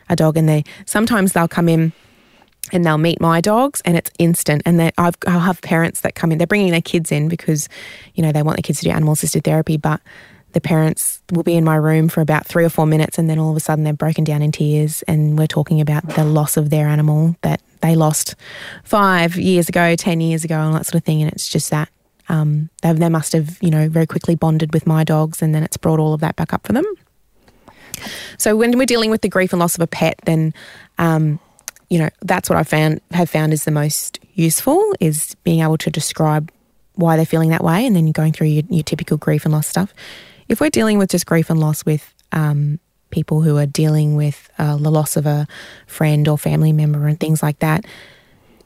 a 0.09 0.15
dog 0.15 0.37
and 0.37 0.47
they 0.47 0.63
sometimes 0.85 1.33
they'll 1.33 1.47
come 1.47 1.69
in 1.69 1.93
and 2.71 2.85
they'll 2.85 2.97
meet 2.97 3.19
my 3.19 3.41
dogs 3.41 3.81
and 3.85 3.97
it's 3.97 4.11
instant 4.19 4.61
and 4.65 4.79
they, 4.79 4.91
I've, 4.97 5.15
I'll 5.27 5.39
have 5.39 5.61
parents 5.61 6.01
that 6.01 6.15
come 6.15 6.31
in 6.31 6.37
they're 6.37 6.47
bringing 6.47 6.71
their 6.71 6.81
kids 6.81 7.11
in 7.11 7.27
because 7.27 7.69
you 8.15 8.23
know 8.23 8.31
they 8.31 8.43
want 8.43 8.57
their 8.57 8.63
kids 8.63 8.79
to 8.79 8.85
do 8.85 8.91
animal 8.91 9.13
assisted 9.13 9.43
therapy 9.43 9.77
but 9.77 10.01
the 10.53 10.61
parents 10.61 11.21
will 11.31 11.43
be 11.43 11.55
in 11.55 11.63
my 11.63 11.75
room 11.75 12.09
for 12.09 12.21
about 12.21 12.45
three 12.45 12.65
or 12.65 12.69
four 12.69 12.85
minutes 12.85 13.17
and 13.17 13.29
then 13.29 13.37
all 13.37 13.51
of 13.51 13.57
a 13.57 13.59
sudden 13.59 13.83
they're 13.83 13.93
broken 13.93 14.23
down 14.23 14.41
in 14.41 14.51
tears 14.51 15.03
and 15.03 15.37
we're 15.37 15.47
talking 15.47 15.79
about 15.79 16.07
the 16.15 16.23
loss 16.23 16.57
of 16.57 16.69
their 16.69 16.87
animal 16.87 17.35
that 17.41 17.61
they 17.81 17.95
lost 17.95 18.35
five 18.83 19.35
years 19.37 19.69
ago, 19.69 19.95
10 19.95 20.21
years 20.21 20.43
ago, 20.43 20.59
and 20.59 20.75
that 20.75 20.85
sort 20.85 20.95
of 20.95 21.03
thing. 21.03 21.21
And 21.21 21.31
it's 21.31 21.47
just 21.47 21.69
that 21.69 21.89
um, 22.27 22.69
they, 22.81 22.91
they 22.93 23.09
must 23.09 23.33
have, 23.33 23.57
you 23.61 23.69
know, 23.69 23.89
very 23.89 24.07
quickly 24.07 24.35
bonded 24.35 24.73
with 24.73 24.87
my 24.87 25.03
dogs 25.03 25.41
and 25.41 25.53
then 25.53 25.63
it's 25.63 25.77
brought 25.77 25.99
all 25.99 26.13
of 26.13 26.21
that 26.21 26.35
back 26.35 26.53
up 26.53 26.65
for 26.65 26.73
them. 26.73 26.85
So 28.37 28.55
when 28.55 28.77
we're 28.77 28.85
dealing 28.85 29.11
with 29.11 29.21
the 29.21 29.29
grief 29.29 29.53
and 29.53 29.59
loss 29.59 29.75
of 29.75 29.81
a 29.81 29.87
pet, 29.87 30.19
then, 30.25 30.53
um, 30.97 31.39
you 31.89 31.99
know, 31.99 32.09
that's 32.21 32.49
what 32.49 32.57
I 32.57 32.63
found 32.63 33.01
have 33.11 33.29
found 33.29 33.53
is 33.53 33.63
the 33.63 33.71
most 33.71 34.19
useful 34.33 34.93
is 34.99 35.35
being 35.43 35.61
able 35.61 35.77
to 35.79 35.89
describe 35.89 36.51
why 36.95 37.15
they're 37.15 37.25
feeling 37.25 37.49
that 37.49 37.63
way 37.63 37.85
and 37.85 37.95
then 37.95 38.05
you're 38.05 38.13
going 38.13 38.33
through 38.33 38.47
your, 38.47 38.63
your 38.69 38.83
typical 38.83 39.17
grief 39.17 39.45
and 39.45 39.53
loss 39.53 39.67
stuff. 39.67 39.93
If 40.47 40.59
we're 40.59 40.69
dealing 40.69 40.97
with 40.97 41.09
just 41.09 41.25
grief 41.25 41.49
and 41.49 41.59
loss 41.59 41.85
with 41.85 42.13
um, 42.31 42.79
people 43.09 43.41
who 43.41 43.57
are 43.57 43.65
dealing 43.65 44.15
with 44.15 44.49
uh, 44.57 44.77
the 44.77 44.91
loss 44.91 45.17
of 45.17 45.25
a 45.25 45.47
friend 45.87 46.27
or 46.27 46.37
family 46.37 46.73
member 46.73 47.07
and 47.07 47.19
things 47.19 47.41
like 47.41 47.59
that, 47.59 47.85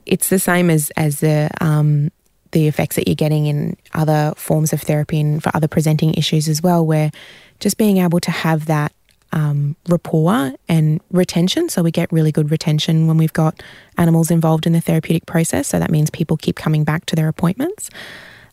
it's 0.06 0.30
the 0.30 0.40
same 0.40 0.70
as 0.70 0.92
as 0.98 1.22
the 1.22 1.50
um, 1.62 2.12
the 2.52 2.68
effects 2.68 2.96
that 2.96 3.08
you're 3.08 3.16
getting 3.16 3.46
in 3.48 3.78
other 3.94 4.34
forms 4.36 4.74
of 4.74 4.82
therapy 4.82 5.20
and 5.20 5.42
for 5.42 5.52
other 5.56 5.68
presenting 5.68 6.14
issues 6.14 6.48
as 6.48 6.62
well, 6.62 6.86
where 6.86 7.12
just 7.60 7.78
being 7.78 7.98
able 7.98 8.20
to 8.20 8.32
have 8.32 8.66
that 8.66 8.92
um, 9.34 9.76
rapport 9.90 10.54
and 10.70 11.02
retention. 11.12 11.68
So 11.68 11.82
we 11.82 11.92
get 11.92 12.12
really 12.14 12.32
good 12.32 12.52
retention 12.52 13.08
when 13.08 13.18
we've 13.18 13.34
got 13.34 13.62
animals 13.98 14.32
involved 14.32 14.66
in 14.66 14.74
the 14.74 14.80
therapeutic 14.80 15.26
process. 15.26 15.68
So 15.68 15.80
that 15.80 15.92
means 15.92 16.10
people 16.10 16.38
keep 16.38 16.56
coming 16.56 16.84
back 16.84 17.06
to 17.08 17.16
their 17.16 17.28
appointments 17.28 17.90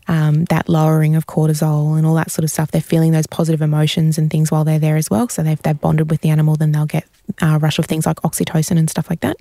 um, 0.09 0.45
that 0.47 0.69
lowering 0.69 1.15
of 1.15 1.27
cortisol 1.27 1.97
and 1.97 2.05
all 2.05 2.15
that 2.15 2.31
sort 2.33 2.43
of 2.45 2.51
stuff. 2.51 2.71
They're 2.73 2.81
feeling 2.81 3.13
those 3.13 3.29
positive 3.29 3.63
emotions 3.63 4.19
and 4.19 4.31
things 4.31 4.51
while 4.51 4.65
they're 4.65 4.79
there 4.79 4.97
as 4.97 5.09
well. 5.09 5.29
So 5.29 5.43
they've, 5.43 5.61
they've 5.63 5.81
bonded 5.81 6.11
with 6.11 6.23
the 6.23 6.31
animal, 6.31 6.57
then 6.57 6.73
they'll 6.73 6.87
get 6.87 7.07
a 7.41 7.59
rush 7.59 7.79
of 7.79 7.85
things 7.85 8.07
like 8.07 8.17
oxytocin 8.23 8.77
and 8.77 8.91
stuff 8.91 9.09
like 9.09 9.21
that. 9.21 9.37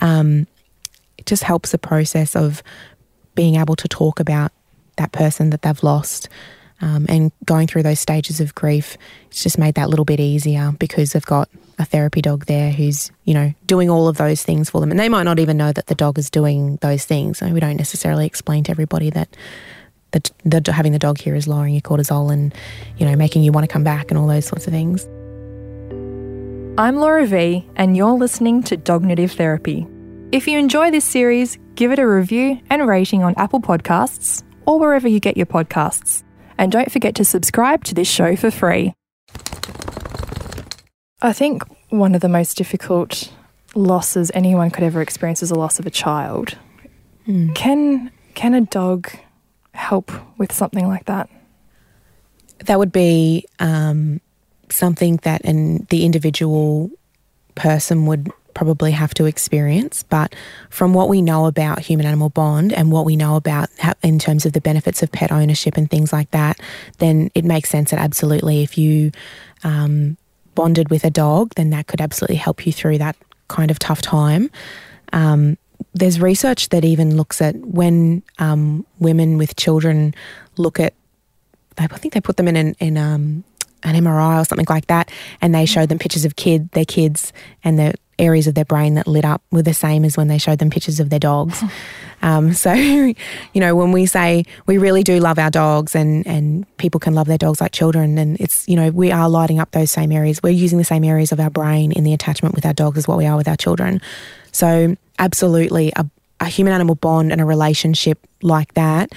Um, 0.00 0.46
it 1.18 1.26
just 1.26 1.42
helps 1.42 1.72
the 1.72 1.78
process 1.78 2.34
of 2.34 2.62
being 3.34 3.56
able 3.56 3.76
to 3.76 3.88
talk 3.88 4.20
about 4.20 4.52
that 4.96 5.12
person 5.12 5.50
that 5.50 5.62
they've 5.62 5.82
lost 5.82 6.28
um, 6.80 7.06
and 7.08 7.32
going 7.44 7.66
through 7.66 7.82
those 7.82 8.00
stages 8.00 8.40
of 8.40 8.54
grief. 8.54 8.96
It's 9.30 9.42
just 9.42 9.58
made 9.58 9.74
that 9.74 9.90
little 9.90 10.04
bit 10.04 10.20
easier 10.20 10.72
because 10.78 11.12
they've 11.12 11.24
got 11.24 11.48
a 11.78 11.84
therapy 11.84 12.20
dog 12.20 12.46
there 12.46 12.70
who's, 12.70 13.10
you 13.24 13.34
know, 13.34 13.54
doing 13.66 13.90
all 13.90 14.08
of 14.08 14.16
those 14.16 14.42
things 14.42 14.70
for 14.70 14.80
them. 14.80 14.90
And 14.90 15.00
they 15.00 15.08
might 15.08 15.24
not 15.24 15.38
even 15.38 15.56
know 15.56 15.72
that 15.72 15.86
the 15.86 15.94
dog 15.94 16.18
is 16.18 16.30
doing 16.30 16.76
those 16.82 17.04
things. 17.04 17.40
we 17.40 17.60
don't 17.60 17.76
necessarily 17.76 18.26
explain 18.26 18.64
to 18.64 18.70
everybody 18.70 19.10
that 19.10 19.36
the, 20.12 20.30
the, 20.44 20.72
having 20.72 20.92
the 20.92 20.98
dog 20.98 21.18
here 21.18 21.34
is 21.34 21.46
lowering 21.46 21.74
your 21.74 21.82
cortisol 21.82 22.32
and, 22.32 22.54
you 22.98 23.06
know, 23.06 23.16
making 23.16 23.42
you 23.42 23.52
want 23.52 23.64
to 23.68 23.72
come 23.72 23.84
back 23.84 24.10
and 24.10 24.18
all 24.18 24.26
those 24.26 24.46
sorts 24.46 24.66
of 24.66 24.72
things. 24.72 25.06
I'm 26.78 26.96
Laura 26.96 27.26
V, 27.26 27.68
and 27.76 27.96
you're 27.96 28.12
listening 28.12 28.62
to 28.64 28.76
Dognitive 28.76 29.32
Therapy. 29.32 29.86
If 30.32 30.46
you 30.46 30.58
enjoy 30.58 30.90
this 30.90 31.04
series, 31.04 31.58
give 31.74 31.92
it 31.92 31.98
a 31.98 32.06
review 32.06 32.60
and 32.70 32.86
rating 32.86 33.22
on 33.22 33.34
Apple 33.36 33.60
Podcasts 33.60 34.42
or 34.64 34.78
wherever 34.78 35.08
you 35.08 35.20
get 35.20 35.36
your 35.36 35.46
podcasts. 35.46 36.22
And 36.60 36.70
don't 36.70 36.92
forget 36.92 37.14
to 37.14 37.24
subscribe 37.24 37.84
to 37.84 37.94
this 37.94 38.06
show 38.06 38.36
for 38.36 38.50
free. 38.50 38.92
I 41.22 41.32
think 41.32 41.62
one 41.88 42.14
of 42.14 42.20
the 42.20 42.28
most 42.28 42.58
difficult 42.58 43.32
losses 43.74 44.30
anyone 44.34 44.70
could 44.70 44.84
ever 44.84 45.00
experience 45.00 45.42
is 45.42 45.48
the 45.48 45.58
loss 45.58 45.78
of 45.78 45.86
a 45.86 45.90
child. 45.90 46.58
Mm. 47.26 47.54
Can 47.54 48.10
can 48.34 48.52
a 48.52 48.60
dog 48.60 49.10
help 49.72 50.12
with 50.36 50.52
something 50.52 50.86
like 50.86 51.06
that? 51.06 51.30
That 52.66 52.78
would 52.78 52.92
be 52.92 53.46
um, 53.58 54.20
something 54.68 55.16
that 55.22 55.42
an, 55.46 55.86
the 55.88 56.04
individual 56.04 56.90
person 57.60 58.06
would 58.06 58.32
probably 58.54 58.90
have 58.92 59.14
to 59.14 59.26
experience. 59.26 60.02
But 60.02 60.34
from 60.70 60.92
what 60.92 61.08
we 61.08 61.22
know 61.22 61.46
about 61.46 61.78
human 61.78 62.06
animal 62.06 62.30
bond 62.30 62.72
and 62.72 62.90
what 62.90 63.04
we 63.04 63.16
know 63.16 63.36
about 63.36 63.68
in 64.02 64.18
terms 64.18 64.44
of 64.46 64.52
the 64.52 64.60
benefits 64.60 65.02
of 65.02 65.12
pet 65.12 65.30
ownership 65.30 65.76
and 65.76 65.88
things 65.88 66.12
like 66.12 66.30
that, 66.32 66.60
then 66.98 67.30
it 67.34 67.44
makes 67.44 67.70
sense 67.70 67.90
that 67.90 68.00
absolutely 68.00 68.62
if 68.62 68.76
you 68.76 69.12
um, 69.62 70.16
bonded 70.54 70.90
with 70.90 71.04
a 71.04 71.10
dog, 71.10 71.54
then 71.54 71.70
that 71.70 71.86
could 71.86 72.00
absolutely 72.00 72.36
help 72.36 72.66
you 72.66 72.72
through 72.72 72.98
that 72.98 73.16
kind 73.48 73.70
of 73.70 73.78
tough 73.78 74.02
time. 74.02 74.50
Um, 75.12 75.56
there's 75.94 76.20
research 76.20 76.68
that 76.70 76.84
even 76.84 77.16
looks 77.16 77.40
at 77.40 77.56
when 77.56 78.22
um, 78.38 78.86
women 78.98 79.38
with 79.38 79.56
children 79.56 80.14
look 80.56 80.78
at, 80.78 80.94
I 81.78 81.86
think 81.86 82.14
they 82.14 82.20
put 82.20 82.36
them 82.36 82.48
in 82.48 82.56
an, 82.56 82.76
in 82.78 82.98
um, 82.98 83.44
an 83.82 83.94
MRI 83.94 84.40
or 84.40 84.44
something 84.44 84.66
like 84.68 84.86
that, 84.86 85.10
and 85.40 85.54
they 85.54 85.66
showed 85.66 85.88
them 85.88 85.98
pictures 85.98 86.24
of 86.24 86.36
kid 86.36 86.70
their 86.72 86.84
kids 86.84 87.32
and 87.64 87.78
the 87.78 87.94
areas 88.20 88.46
of 88.46 88.54
their 88.54 88.64
brain 88.64 88.94
that 88.94 89.06
lit 89.06 89.24
up 89.24 89.42
were 89.50 89.62
the 89.62 89.74
same 89.74 90.04
as 90.04 90.16
when 90.16 90.28
they 90.28 90.38
showed 90.38 90.58
them 90.58 90.70
pictures 90.70 91.00
of 91.00 91.10
their 91.10 91.18
dogs. 91.18 91.62
um, 92.22 92.52
so, 92.64 92.72
you 92.72 93.14
know, 93.54 93.74
when 93.74 93.92
we 93.92 94.06
say 94.06 94.44
we 94.66 94.78
really 94.78 95.02
do 95.02 95.18
love 95.18 95.38
our 95.38 95.50
dogs 95.50 95.94
and, 95.94 96.26
and 96.26 96.66
people 96.76 97.00
can 97.00 97.14
love 97.14 97.26
their 97.26 97.38
dogs 97.38 97.60
like 97.60 97.72
children, 97.72 98.18
and 98.18 98.38
it's, 98.40 98.68
you 98.68 98.76
know, 98.76 98.90
we 98.90 99.10
are 99.10 99.28
lighting 99.28 99.58
up 99.58 99.72
those 99.72 99.90
same 99.90 100.12
areas. 100.12 100.42
We're 100.42 100.50
using 100.50 100.78
the 100.78 100.84
same 100.84 101.02
areas 101.02 101.32
of 101.32 101.40
our 101.40 101.50
brain 101.50 101.92
in 101.92 102.04
the 102.04 102.12
attachment 102.12 102.54
with 102.54 102.66
our 102.66 102.74
dogs 102.74 102.98
as 102.98 103.08
what 103.08 103.18
we 103.18 103.26
are 103.26 103.36
with 103.36 103.48
our 103.48 103.56
children. 103.56 104.00
So, 104.52 104.96
absolutely, 105.18 105.92
a, 105.96 106.06
a 106.38 106.46
human 106.46 106.72
animal 106.72 106.94
bond 106.94 107.32
and 107.32 107.40
a 107.40 107.44
relationship 107.44 108.18
like 108.42 108.74
that 108.74 109.12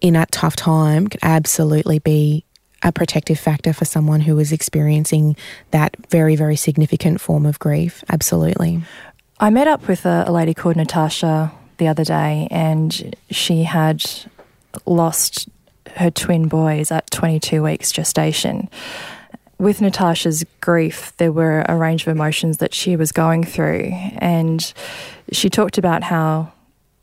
in 0.00 0.14
a 0.14 0.26
tough 0.26 0.54
time 0.54 1.08
can 1.08 1.18
absolutely 1.22 1.98
be 1.98 2.44
a 2.88 2.92
protective 2.92 3.38
factor 3.38 3.72
for 3.72 3.84
someone 3.84 4.20
who 4.20 4.38
is 4.38 4.50
experiencing 4.50 5.36
that 5.70 5.96
very, 6.08 6.34
very 6.34 6.56
significant 6.56 7.20
form 7.20 7.46
of 7.46 7.58
grief. 7.58 8.02
Absolutely. 8.08 8.82
I 9.38 9.50
met 9.50 9.68
up 9.68 9.86
with 9.86 10.04
a, 10.04 10.24
a 10.26 10.32
lady 10.32 10.54
called 10.54 10.76
Natasha 10.76 11.52
the 11.76 11.86
other 11.86 12.04
day, 12.04 12.48
and 12.50 13.14
she 13.30 13.62
had 13.62 14.04
lost 14.84 15.48
her 15.96 16.10
twin 16.10 16.48
boys 16.48 16.90
at 16.90 17.10
22 17.10 17.62
weeks 17.62 17.92
gestation 17.92 18.68
with 19.58 19.80
Natasha's 19.80 20.44
grief, 20.60 21.12
there 21.16 21.32
were 21.32 21.64
a 21.68 21.76
range 21.76 22.02
of 22.02 22.08
emotions 22.08 22.58
that 22.58 22.72
she 22.72 22.96
was 22.96 23.10
going 23.12 23.44
through. 23.44 23.90
And 24.18 24.72
she 25.32 25.50
talked 25.50 25.78
about 25.78 26.04
how 26.04 26.52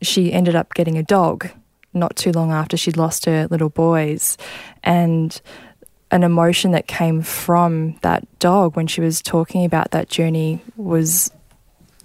she 0.02 0.32
ended 0.32 0.54
up 0.54 0.74
getting 0.74 0.96
a 0.96 1.02
dog 1.02 1.50
not 1.92 2.16
too 2.16 2.32
long 2.32 2.52
after 2.52 2.76
she'd 2.76 2.96
lost 2.96 3.24
her 3.26 3.46
little 3.50 3.68
boys. 3.68 4.36
And 4.84 5.40
an 6.10 6.22
emotion 6.22 6.70
that 6.72 6.86
came 6.86 7.22
from 7.22 7.96
that 8.02 8.26
dog 8.38 8.76
when 8.76 8.86
she 8.86 9.00
was 9.00 9.20
talking 9.20 9.64
about 9.64 9.90
that 9.90 10.08
journey 10.08 10.62
was 10.76 11.30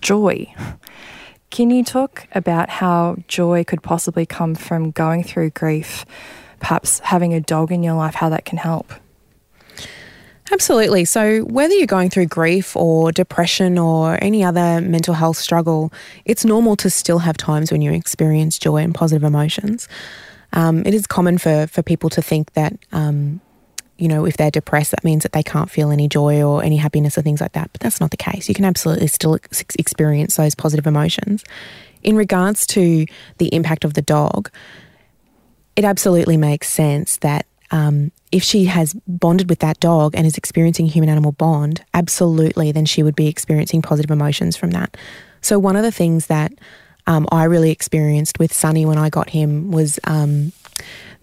joy. 0.01 0.51
Can 1.51 1.69
you 1.69 1.83
talk 1.83 2.27
about 2.33 2.69
how 2.69 3.17
joy 3.27 3.63
could 3.63 3.83
possibly 3.83 4.25
come 4.25 4.55
from 4.55 4.91
going 4.91 5.23
through 5.23 5.51
grief, 5.51 6.05
perhaps 6.59 6.99
having 6.99 7.33
a 7.33 7.41
dog 7.41 7.71
in 7.71 7.83
your 7.83 7.93
life, 7.93 8.15
how 8.15 8.29
that 8.29 8.45
can 8.45 8.57
help? 8.57 8.91
Absolutely. 10.51 11.05
So, 11.05 11.41
whether 11.43 11.73
you're 11.73 11.87
going 11.87 12.09
through 12.09 12.25
grief 12.25 12.75
or 12.75 13.11
depression 13.11 13.77
or 13.77 14.17
any 14.21 14.43
other 14.43 14.81
mental 14.81 15.13
health 15.13 15.37
struggle, 15.37 15.93
it's 16.25 16.43
normal 16.43 16.75
to 16.77 16.89
still 16.89 17.19
have 17.19 17.37
times 17.37 17.71
when 17.71 17.81
you 17.81 17.93
experience 17.93 18.59
joy 18.59 18.77
and 18.77 18.93
positive 18.93 19.23
emotions. 19.23 19.87
Um, 20.51 20.85
it 20.85 20.93
is 20.93 21.07
common 21.07 21.37
for, 21.37 21.67
for 21.67 21.81
people 21.81 22.09
to 22.09 22.21
think 22.21 22.51
that, 22.53 22.73
um, 22.91 23.39
you 24.01 24.07
know, 24.07 24.25
if 24.25 24.35
they're 24.35 24.49
depressed, 24.49 24.91
that 24.91 25.03
means 25.03 25.21
that 25.21 25.31
they 25.31 25.43
can't 25.43 25.69
feel 25.69 25.91
any 25.91 26.07
joy 26.07 26.41
or 26.41 26.63
any 26.63 26.77
happiness 26.77 27.19
or 27.19 27.21
things 27.21 27.39
like 27.39 27.51
that. 27.51 27.71
But 27.71 27.81
that's 27.81 28.01
not 28.01 28.09
the 28.09 28.17
case. 28.17 28.49
You 28.49 28.55
can 28.55 28.65
absolutely 28.65 29.05
still 29.05 29.35
ex- 29.35 29.63
experience 29.77 30.37
those 30.37 30.55
positive 30.55 30.87
emotions. 30.87 31.43
In 32.01 32.15
regards 32.15 32.65
to 32.67 33.05
the 33.37 33.53
impact 33.53 33.85
of 33.85 33.93
the 33.93 34.01
dog, 34.01 34.49
it 35.75 35.85
absolutely 35.85 36.35
makes 36.35 36.67
sense 36.67 37.17
that 37.17 37.45
um, 37.69 38.11
if 38.31 38.41
she 38.41 38.65
has 38.65 38.95
bonded 39.07 39.49
with 39.49 39.59
that 39.59 39.79
dog 39.79 40.15
and 40.15 40.25
is 40.25 40.35
experiencing 40.35 40.87
human 40.87 41.07
animal 41.07 41.31
bond, 41.31 41.85
absolutely, 41.93 42.71
then 42.71 42.85
she 42.85 43.03
would 43.03 43.15
be 43.15 43.27
experiencing 43.27 43.83
positive 43.83 44.09
emotions 44.09 44.57
from 44.57 44.71
that. 44.71 44.97
So, 45.41 45.59
one 45.59 45.75
of 45.75 45.83
the 45.83 45.91
things 45.91 46.25
that 46.25 46.51
um, 47.05 47.27
I 47.31 47.43
really 47.43 47.69
experienced 47.69 48.39
with 48.39 48.51
Sunny 48.51 48.83
when 48.83 48.97
I 48.97 49.09
got 49.09 49.29
him 49.29 49.71
was 49.71 49.99
um, 50.05 50.53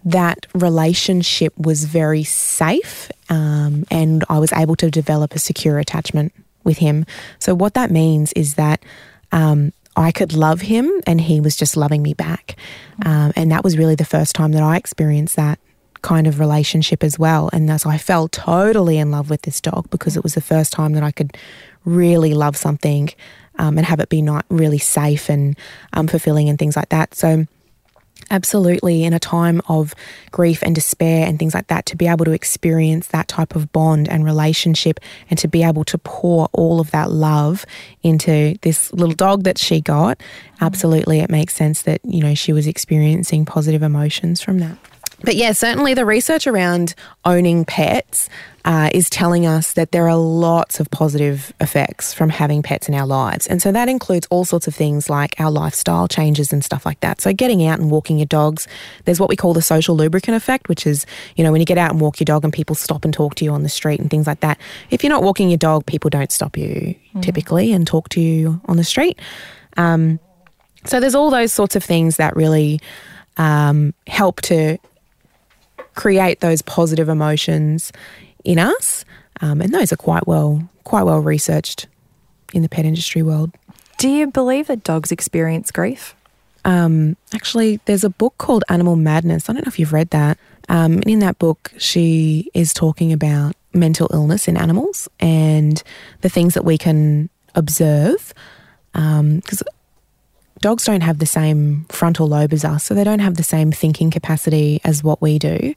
that 0.04 0.46
relationship 0.54 1.56
was 1.58 1.84
very 1.84 2.24
safe 2.24 3.10
um, 3.28 3.84
and 3.90 4.24
I 4.28 4.38
was 4.38 4.52
able 4.52 4.76
to 4.76 4.90
develop 4.90 5.34
a 5.34 5.38
secure 5.38 5.78
attachment 5.78 6.32
with 6.64 6.78
him. 6.78 7.04
So, 7.38 7.54
what 7.54 7.74
that 7.74 7.90
means 7.90 8.32
is 8.34 8.54
that 8.54 8.82
um, 9.32 9.72
I 9.96 10.12
could 10.12 10.32
love 10.32 10.60
him 10.62 10.90
and 11.06 11.20
he 11.20 11.40
was 11.40 11.56
just 11.56 11.76
loving 11.76 12.02
me 12.02 12.14
back. 12.14 12.56
Um, 13.04 13.32
and 13.36 13.50
that 13.50 13.64
was 13.64 13.76
really 13.76 13.96
the 13.96 14.04
first 14.04 14.34
time 14.34 14.52
that 14.52 14.62
I 14.62 14.76
experienced 14.76 15.36
that 15.36 15.58
kind 16.02 16.26
of 16.26 16.38
relationship 16.38 17.02
as 17.02 17.18
well. 17.18 17.50
And 17.52 17.68
thus 17.68 17.84
I 17.84 17.98
fell 17.98 18.28
totally 18.28 18.98
in 18.98 19.10
love 19.10 19.28
with 19.28 19.42
this 19.42 19.60
dog 19.60 19.90
because 19.90 20.16
it 20.16 20.22
was 20.22 20.34
the 20.34 20.40
first 20.40 20.72
time 20.72 20.92
that 20.92 21.02
I 21.02 21.10
could 21.10 21.36
really 21.84 22.34
love 22.34 22.56
something 22.56 23.10
um, 23.58 23.76
and 23.76 23.86
have 23.86 23.98
it 23.98 24.08
be 24.08 24.22
not 24.22 24.46
really 24.48 24.78
safe 24.78 25.28
and 25.28 25.58
um, 25.92 26.06
fulfilling 26.06 26.48
and 26.48 26.58
things 26.58 26.76
like 26.76 26.90
that. 26.90 27.14
So 27.14 27.46
Absolutely, 28.30 29.04
in 29.04 29.14
a 29.14 29.18
time 29.18 29.62
of 29.68 29.94
grief 30.30 30.62
and 30.62 30.74
despair 30.74 31.26
and 31.26 31.38
things 31.38 31.54
like 31.54 31.68
that, 31.68 31.86
to 31.86 31.96
be 31.96 32.06
able 32.06 32.26
to 32.26 32.32
experience 32.32 33.06
that 33.08 33.26
type 33.26 33.56
of 33.56 33.72
bond 33.72 34.08
and 34.08 34.24
relationship 34.24 35.00
and 35.30 35.38
to 35.38 35.48
be 35.48 35.62
able 35.62 35.84
to 35.84 35.96
pour 35.98 36.48
all 36.52 36.78
of 36.78 36.90
that 36.90 37.10
love 37.10 37.64
into 38.02 38.56
this 38.62 38.92
little 38.92 39.14
dog 39.14 39.44
that 39.44 39.56
she 39.56 39.80
got, 39.80 40.18
mm. 40.18 40.24
absolutely, 40.60 41.20
it 41.20 41.30
makes 41.30 41.54
sense 41.54 41.82
that, 41.82 42.00
you 42.04 42.22
know, 42.22 42.34
she 42.34 42.52
was 42.52 42.66
experiencing 42.66 43.46
positive 43.46 43.82
emotions 43.82 44.42
from 44.42 44.58
that. 44.58 44.76
But 45.22 45.34
yeah, 45.34 45.52
certainly 45.52 45.94
the 45.94 46.06
research 46.06 46.46
around 46.46 46.94
owning 47.24 47.64
pets 47.64 48.28
uh, 48.64 48.90
is 48.92 49.08
telling 49.10 49.46
us 49.46 49.72
that 49.72 49.92
there 49.92 50.08
are 50.08 50.16
lots 50.16 50.78
of 50.78 50.90
positive 50.90 51.52
effects 51.60 52.12
from 52.12 52.28
having 52.28 52.62
pets 52.62 52.88
in 52.88 52.94
our 52.94 53.06
lives. 53.06 53.46
And 53.46 53.60
so 53.60 53.72
that 53.72 53.88
includes 53.88 54.26
all 54.30 54.44
sorts 54.44 54.68
of 54.68 54.74
things 54.74 55.08
like 55.08 55.34
our 55.40 55.50
lifestyle 55.50 56.06
changes 56.06 56.52
and 56.52 56.62
stuff 56.62 56.84
like 56.84 57.00
that. 57.00 57.20
So 57.20 57.32
getting 57.32 57.66
out 57.66 57.80
and 57.80 57.90
walking 57.90 58.18
your 58.18 58.26
dogs, 58.26 58.68
there's 59.06 59.18
what 59.18 59.28
we 59.28 59.36
call 59.36 59.54
the 59.54 59.62
social 59.62 59.96
lubricant 59.96 60.36
effect, 60.36 60.68
which 60.68 60.86
is, 60.86 61.06
you 61.34 61.42
know, 61.42 61.50
when 61.50 61.60
you 61.60 61.64
get 61.64 61.78
out 61.78 61.90
and 61.90 62.00
walk 62.00 62.20
your 62.20 62.26
dog 62.26 62.44
and 62.44 62.52
people 62.52 62.76
stop 62.76 63.04
and 63.04 63.14
talk 63.14 63.34
to 63.36 63.44
you 63.44 63.52
on 63.52 63.62
the 63.62 63.68
street 63.68 64.00
and 64.00 64.10
things 64.10 64.26
like 64.26 64.40
that. 64.40 64.60
If 64.90 65.02
you're 65.02 65.12
not 65.12 65.22
walking 65.22 65.48
your 65.48 65.58
dog, 65.58 65.86
people 65.86 66.10
don't 66.10 66.30
stop 66.30 66.56
you 66.56 66.94
mm. 67.14 67.22
typically 67.22 67.72
and 67.72 67.86
talk 67.86 68.08
to 68.10 68.20
you 68.20 68.60
on 68.66 68.76
the 68.76 68.84
street. 68.84 69.18
Um, 69.76 70.20
so 70.84 71.00
there's 71.00 71.14
all 71.14 71.30
those 71.30 71.52
sorts 71.52 71.74
of 71.74 71.82
things 71.82 72.18
that 72.18 72.36
really 72.36 72.80
um, 73.36 73.94
help 74.06 74.40
to 74.42 74.78
create 75.98 76.38
those 76.38 76.62
positive 76.62 77.08
emotions 77.08 77.92
in 78.44 78.58
us, 78.58 79.04
um, 79.40 79.60
and 79.60 79.74
those 79.74 79.92
are 79.92 79.96
quite 79.96 80.26
well 80.26 80.66
quite 80.84 81.02
well 81.02 81.18
researched 81.18 81.86
in 82.54 82.62
the 82.62 82.68
pet 82.68 82.84
industry 82.86 83.22
world. 83.22 83.50
Do 83.98 84.08
you 84.08 84.28
believe 84.28 84.68
that 84.68 84.84
dogs 84.84 85.10
experience 85.10 85.70
grief? 85.70 86.14
Um, 86.64 87.16
actually, 87.34 87.80
there's 87.84 88.04
a 88.04 88.10
book 88.10 88.34
called 88.38 88.64
Animal 88.68 88.96
Madness. 88.96 89.50
I 89.50 89.52
don't 89.52 89.66
know 89.66 89.70
if 89.70 89.78
you've 89.78 89.92
read 89.92 90.10
that. 90.10 90.38
Um, 90.68 90.94
and 90.94 91.08
in 91.08 91.18
that 91.18 91.38
book, 91.38 91.72
she 91.78 92.50
is 92.54 92.72
talking 92.72 93.12
about 93.12 93.56
mental 93.74 94.08
illness 94.12 94.48
in 94.48 94.56
animals 94.56 95.08
and 95.18 95.82
the 96.20 96.28
things 96.28 96.54
that 96.54 96.64
we 96.64 96.78
can 96.78 97.28
observe. 97.54 98.32
Because 98.92 99.62
um, 99.62 99.68
dogs 100.60 100.84
don't 100.84 101.02
have 101.02 101.18
the 101.18 101.26
same 101.26 101.86
frontal 101.88 102.26
lobe 102.26 102.52
as 102.52 102.64
us, 102.64 102.84
so 102.84 102.94
they 102.94 103.04
don't 103.04 103.18
have 103.20 103.36
the 103.36 103.42
same 103.42 103.72
thinking 103.72 104.10
capacity 104.10 104.80
as 104.84 105.04
what 105.04 105.20
we 105.22 105.38
do, 105.38 105.74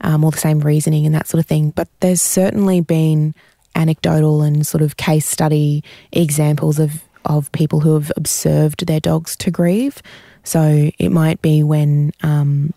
um, 0.00 0.24
or 0.24 0.30
the 0.30 0.38
same 0.38 0.60
reasoning 0.60 1.06
and 1.06 1.14
that 1.14 1.28
sort 1.28 1.38
of 1.38 1.46
thing. 1.46 1.70
But 1.70 1.88
there's 2.00 2.22
certainly 2.22 2.80
been 2.80 3.34
anecdotal 3.74 4.42
and 4.42 4.66
sort 4.66 4.82
of 4.82 4.96
case 4.96 5.26
study 5.26 5.84
examples 6.12 6.78
of, 6.78 7.02
of 7.24 7.50
people 7.52 7.80
who 7.80 7.94
have 7.94 8.12
observed 8.16 8.86
their 8.86 9.00
dogs 9.00 9.36
to 9.36 9.50
grieve. 9.50 10.02
So 10.42 10.90
it 10.98 11.10
might 11.10 11.40
be 11.42 11.62
when 11.62 12.12
um, 12.22 12.72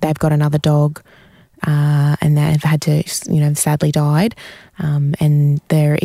they've 0.00 0.18
got 0.18 0.32
another 0.32 0.58
dog 0.58 1.02
uh, 1.66 2.16
and 2.20 2.36
they've 2.36 2.62
had 2.62 2.82
to, 2.82 3.02
you 3.26 3.40
know, 3.40 3.54
sadly 3.54 3.90
died, 3.90 4.34
um, 4.78 5.14
and 5.20 5.60
their 5.68 5.98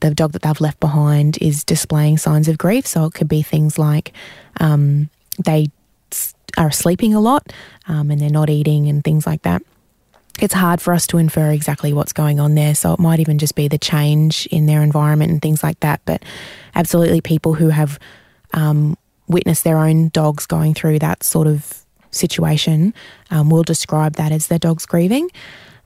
the 0.00 0.14
dog 0.14 0.32
that 0.32 0.42
they've 0.42 0.60
left 0.60 0.80
behind 0.80 1.38
is 1.40 1.64
displaying 1.64 2.18
signs 2.18 2.48
of 2.48 2.58
grief. 2.58 2.86
So 2.86 3.04
it 3.04 3.14
could 3.14 3.28
be 3.28 3.42
things 3.42 3.78
like 3.78 4.12
um, 4.60 5.10
they 5.44 5.68
are 6.56 6.70
sleeping 6.70 7.14
a 7.14 7.20
lot 7.20 7.52
um, 7.88 8.10
and 8.10 8.20
they're 8.20 8.30
not 8.30 8.50
eating 8.50 8.88
and 8.88 9.02
things 9.02 9.26
like 9.26 9.42
that. 9.42 9.62
It's 10.40 10.54
hard 10.54 10.80
for 10.80 10.92
us 10.92 11.06
to 11.08 11.18
infer 11.18 11.50
exactly 11.52 11.92
what's 11.92 12.12
going 12.12 12.40
on 12.40 12.54
there. 12.54 12.74
So 12.74 12.92
it 12.92 12.98
might 12.98 13.20
even 13.20 13.38
just 13.38 13.54
be 13.54 13.68
the 13.68 13.78
change 13.78 14.46
in 14.46 14.66
their 14.66 14.82
environment 14.82 15.30
and 15.30 15.40
things 15.40 15.62
like 15.62 15.78
that. 15.80 16.00
But 16.04 16.24
absolutely, 16.74 17.20
people 17.20 17.54
who 17.54 17.68
have 17.68 18.00
um, 18.52 18.96
witnessed 19.28 19.62
their 19.64 19.78
own 19.78 20.08
dogs 20.08 20.46
going 20.46 20.74
through 20.74 20.98
that 21.00 21.22
sort 21.22 21.46
of 21.46 21.84
situation 22.10 22.94
um, 23.30 23.48
will 23.48 23.62
describe 23.62 24.14
that 24.14 24.32
as 24.32 24.48
their 24.48 24.58
dog's 24.58 24.86
grieving. 24.86 25.30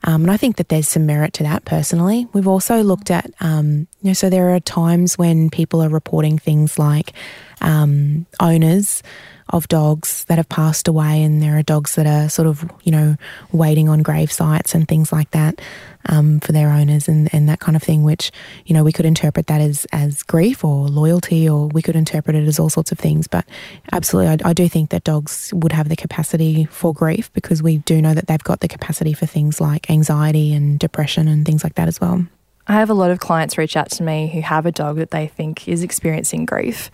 Um, 0.03 0.23
and 0.23 0.31
I 0.31 0.37
think 0.37 0.57
that 0.57 0.69
there's 0.69 0.87
some 0.87 1.05
merit 1.05 1.33
to 1.33 1.43
that 1.43 1.65
personally. 1.65 2.27
We've 2.33 2.47
also 2.47 2.81
looked 2.83 3.11
at, 3.11 3.31
um, 3.41 3.87
you 4.01 4.09
know, 4.09 4.13
so 4.13 4.29
there 4.29 4.53
are 4.55 4.59
times 4.59 5.17
when 5.17 5.49
people 5.49 5.81
are 5.83 5.89
reporting 5.89 6.37
things 6.37 6.79
like 6.79 7.13
um, 7.61 8.25
owners 8.39 9.03
of 9.49 9.67
dogs 9.67 10.25
that 10.25 10.37
have 10.37 10.49
passed 10.49 10.87
away, 10.87 11.23
and 11.23 11.41
there 11.41 11.57
are 11.57 11.63
dogs 11.63 11.95
that 11.95 12.05
are 12.05 12.29
sort 12.29 12.47
of, 12.47 12.69
you 12.83 12.91
know, 12.91 13.15
waiting 13.51 13.89
on 13.89 14.03
grave 14.03 14.31
sites 14.31 14.75
and 14.75 14.87
things 14.87 15.11
like 15.11 15.31
that 15.31 15.59
um, 16.05 16.39
for 16.39 16.51
their 16.51 16.69
owners 16.69 17.07
and, 17.07 17.33
and 17.33 17.49
that 17.49 17.59
kind 17.59 17.75
of 17.75 17.83
thing, 17.83 18.03
which, 18.03 18.31
you 18.65 18.73
know, 18.73 18.83
we 18.83 18.91
could 18.91 19.05
interpret 19.05 19.47
that 19.47 19.59
as, 19.59 19.85
as 19.91 20.23
grief 20.23 20.63
or 20.63 20.87
loyalty, 20.87 21.49
or 21.49 21.67
we 21.67 21.81
could 21.81 21.95
interpret 21.95 22.35
it 22.35 22.47
as 22.47 22.59
all 22.59 22.69
sorts 22.69 22.91
of 22.91 22.99
things. 22.99 23.27
But 23.27 23.45
absolutely, 23.91 24.33
I, 24.43 24.49
I 24.49 24.53
do 24.53 24.69
think 24.69 24.91
that 24.91 25.03
dogs 25.03 25.51
would 25.53 25.71
have 25.71 25.89
the 25.89 25.95
capacity 25.95 26.65
for 26.65 26.93
grief 26.93 27.33
because 27.33 27.63
we 27.63 27.79
do 27.79 28.01
know 28.01 28.13
that 28.13 28.27
they've 28.27 28.43
got 28.43 28.59
the 28.59 28.67
capacity 28.67 29.13
for 29.13 29.25
things 29.25 29.59
like 29.59 29.89
anxiety 29.89 30.53
and 30.53 30.79
depression 30.79 31.27
and 31.27 31.45
things 31.45 31.63
like 31.63 31.75
that 31.75 31.87
as 31.87 31.99
well. 31.99 32.25
I 32.67 32.73
have 32.73 32.91
a 32.91 32.93
lot 32.93 33.09
of 33.09 33.19
clients 33.19 33.57
reach 33.57 33.75
out 33.75 33.89
to 33.91 34.03
me 34.03 34.27
who 34.27 34.41
have 34.41 34.67
a 34.67 34.71
dog 34.71 34.97
that 34.97 35.09
they 35.09 35.25
think 35.25 35.67
is 35.67 35.81
experiencing 35.81 36.45
grief. 36.45 36.91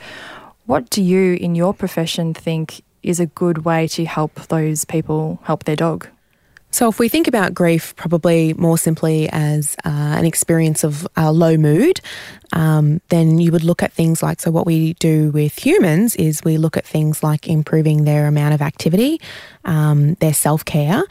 What 0.65 0.89
do 0.89 1.04
you, 1.04 1.36
in 1.36 1.54
your 1.54 1.75
profession, 1.75 2.34
think 2.34 2.82
is 3.04 3.19
a 3.19 3.28
good 3.28 3.65
way 3.65 3.88
to 3.89 4.04
help 4.06 4.34
those 4.47 4.84
people 4.84 5.39
help 5.43 5.65
their 5.65 5.75
dog? 5.75 6.08
So, 6.75 6.89
if 6.89 6.99
we 6.99 7.07
think 7.07 7.29
about 7.29 7.53
grief 7.53 7.95
probably 7.95 8.53
more 8.55 8.77
simply 8.77 9.29
as 9.29 9.77
uh, 9.85 9.89
an 10.19 10.25
experience 10.25 10.83
of 10.83 11.07
uh, 11.15 11.31
low 11.31 11.55
mood, 11.55 12.01
um, 12.51 12.99
then 13.07 13.39
you 13.39 13.53
would 13.53 13.63
look 13.63 13.81
at 13.81 13.93
things 13.93 14.21
like 14.21 14.41
so, 14.41 14.51
what 14.51 14.65
we 14.65 14.95
do 14.95 15.31
with 15.31 15.57
humans 15.57 16.17
is 16.17 16.43
we 16.43 16.57
look 16.57 16.75
at 16.75 16.85
things 16.85 17.23
like 17.23 17.47
improving 17.47 18.03
their 18.03 18.27
amount 18.27 18.55
of 18.55 18.61
activity, 18.61 19.21
um, 19.63 20.15
their 20.15 20.33
self 20.33 20.65
care, 20.65 21.01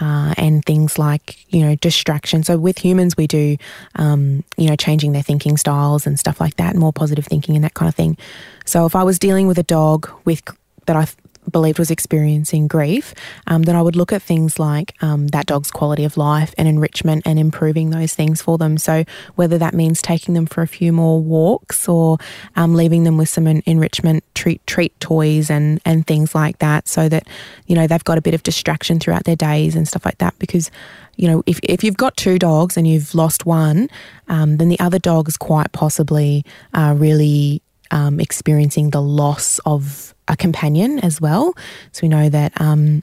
uh, 0.00 0.34
and 0.36 0.64
things 0.64 0.98
like, 0.98 1.38
you 1.54 1.60
know, 1.64 1.76
distraction. 1.76 2.42
So, 2.42 2.58
with 2.58 2.78
humans, 2.78 3.16
we 3.16 3.28
do, 3.28 3.58
um, 3.94 4.42
you 4.56 4.68
know, 4.68 4.74
changing 4.74 5.12
their 5.12 5.22
thinking 5.22 5.56
styles 5.56 6.04
and 6.04 6.18
stuff 6.18 6.40
like 6.40 6.56
that, 6.56 6.74
more 6.74 6.92
positive 6.92 7.26
thinking 7.26 7.54
and 7.54 7.62
that 7.62 7.74
kind 7.74 7.88
of 7.88 7.94
thing. 7.94 8.18
So, 8.66 8.86
if 8.86 8.96
I 8.96 9.04
was 9.04 9.20
dealing 9.20 9.46
with 9.46 9.58
a 9.58 9.62
dog 9.62 10.10
with 10.24 10.42
that 10.86 10.96
I 10.96 11.06
believed 11.50 11.78
was 11.78 11.90
experiencing 11.90 12.68
grief, 12.68 13.14
um, 13.46 13.62
then 13.62 13.76
I 13.76 13.82
would 13.82 13.96
look 13.96 14.12
at 14.12 14.22
things 14.22 14.58
like 14.58 14.94
um, 15.02 15.28
that 15.28 15.46
dog's 15.46 15.70
quality 15.70 16.04
of 16.04 16.16
life 16.16 16.54
and 16.56 16.68
enrichment 16.68 17.22
and 17.26 17.38
improving 17.38 17.90
those 17.90 18.14
things 18.14 18.40
for 18.40 18.58
them. 18.58 18.78
So, 18.78 19.04
whether 19.34 19.58
that 19.58 19.74
means 19.74 20.00
taking 20.00 20.34
them 20.34 20.46
for 20.46 20.62
a 20.62 20.68
few 20.68 20.92
more 20.92 21.20
walks 21.20 21.88
or 21.88 22.18
um, 22.56 22.74
leaving 22.74 23.04
them 23.04 23.16
with 23.16 23.28
some 23.28 23.46
enrichment 23.46 24.24
treat 24.34 24.64
treat 24.66 24.98
toys 25.00 25.50
and 25.50 25.80
and 25.84 26.06
things 26.06 26.34
like 26.34 26.58
that, 26.58 26.88
so 26.88 27.08
that 27.08 27.26
you 27.66 27.74
know 27.74 27.86
they've 27.86 28.04
got 28.04 28.18
a 28.18 28.22
bit 28.22 28.34
of 28.34 28.42
distraction 28.42 29.00
throughout 29.00 29.24
their 29.24 29.36
days 29.36 29.74
and 29.74 29.88
stuff 29.88 30.04
like 30.04 30.18
that. 30.18 30.38
Because 30.38 30.70
you 31.16 31.28
know, 31.28 31.42
if, 31.46 31.60
if 31.62 31.84
you've 31.84 31.96
got 31.96 32.16
two 32.16 32.38
dogs 32.38 32.76
and 32.76 32.88
you've 32.88 33.14
lost 33.14 33.44
one, 33.44 33.88
um, 34.28 34.56
then 34.56 34.68
the 34.68 34.80
other 34.80 34.98
dog 34.98 35.28
is 35.28 35.36
quite 35.36 35.70
possibly 35.72 36.44
uh, 36.72 36.94
really 36.96 37.62
um, 37.90 38.18
experiencing 38.18 38.90
the 38.90 39.02
loss 39.02 39.60
of 39.66 40.14
a 40.32 40.36
companion 40.36 40.98
as 40.98 41.20
well. 41.20 41.54
So 41.92 42.00
we 42.02 42.08
know 42.08 42.28
that, 42.28 42.60
um, 42.60 43.02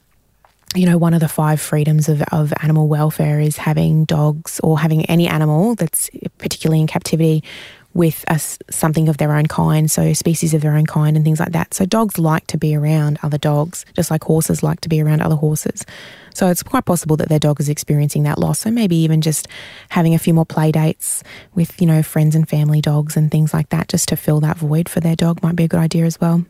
you 0.74 0.86
know, 0.86 0.98
one 0.98 1.14
of 1.14 1.20
the 1.20 1.28
five 1.28 1.60
freedoms 1.60 2.08
of, 2.08 2.22
of 2.30 2.52
animal 2.62 2.88
welfare 2.88 3.40
is 3.40 3.56
having 3.56 4.04
dogs 4.04 4.60
or 4.62 4.78
having 4.78 5.06
any 5.06 5.26
animal 5.26 5.74
that's 5.74 6.10
particularly 6.38 6.80
in 6.80 6.86
captivity 6.86 7.42
with 7.92 8.24
a, 8.28 8.38
something 8.72 9.08
of 9.08 9.16
their 9.16 9.34
own 9.34 9.46
kind, 9.46 9.90
so 9.90 10.12
species 10.12 10.54
of 10.54 10.62
their 10.62 10.76
own 10.76 10.86
kind 10.86 11.16
and 11.16 11.24
things 11.24 11.40
like 11.40 11.50
that. 11.50 11.74
So 11.74 11.84
dogs 11.86 12.18
like 12.18 12.46
to 12.48 12.56
be 12.56 12.76
around 12.76 13.18
other 13.24 13.38
dogs, 13.38 13.84
just 13.94 14.12
like 14.12 14.22
horses 14.22 14.62
like 14.62 14.80
to 14.82 14.88
be 14.88 15.02
around 15.02 15.22
other 15.22 15.34
horses. 15.34 15.84
So 16.32 16.46
it's 16.48 16.62
quite 16.62 16.84
possible 16.84 17.16
that 17.16 17.28
their 17.28 17.40
dog 17.40 17.58
is 17.58 17.68
experiencing 17.68 18.22
that 18.22 18.38
loss. 18.38 18.60
So 18.60 18.70
maybe 18.70 18.94
even 18.94 19.20
just 19.20 19.48
having 19.88 20.14
a 20.14 20.20
few 20.20 20.34
more 20.34 20.46
play 20.46 20.70
dates 20.70 21.24
with, 21.56 21.80
you 21.80 21.86
know, 21.88 22.04
friends 22.04 22.36
and 22.36 22.48
family 22.48 22.80
dogs 22.80 23.16
and 23.16 23.28
things 23.28 23.52
like 23.52 23.70
that, 23.70 23.88
just 23.88 24.08
to 24.10 24.16
fill 24.16 24.38
that 24.40 24.56
void 24.56 24.88
for 24.88 25.00
their 25.00 25.16
dog 25.16 25.42
might 25.42 25.56
be 25.56 25.64
a 25.64 25.68
good 25.68 25.80
idea 25.80 26.04
as 26.04 26.20
well. 26.20 26.44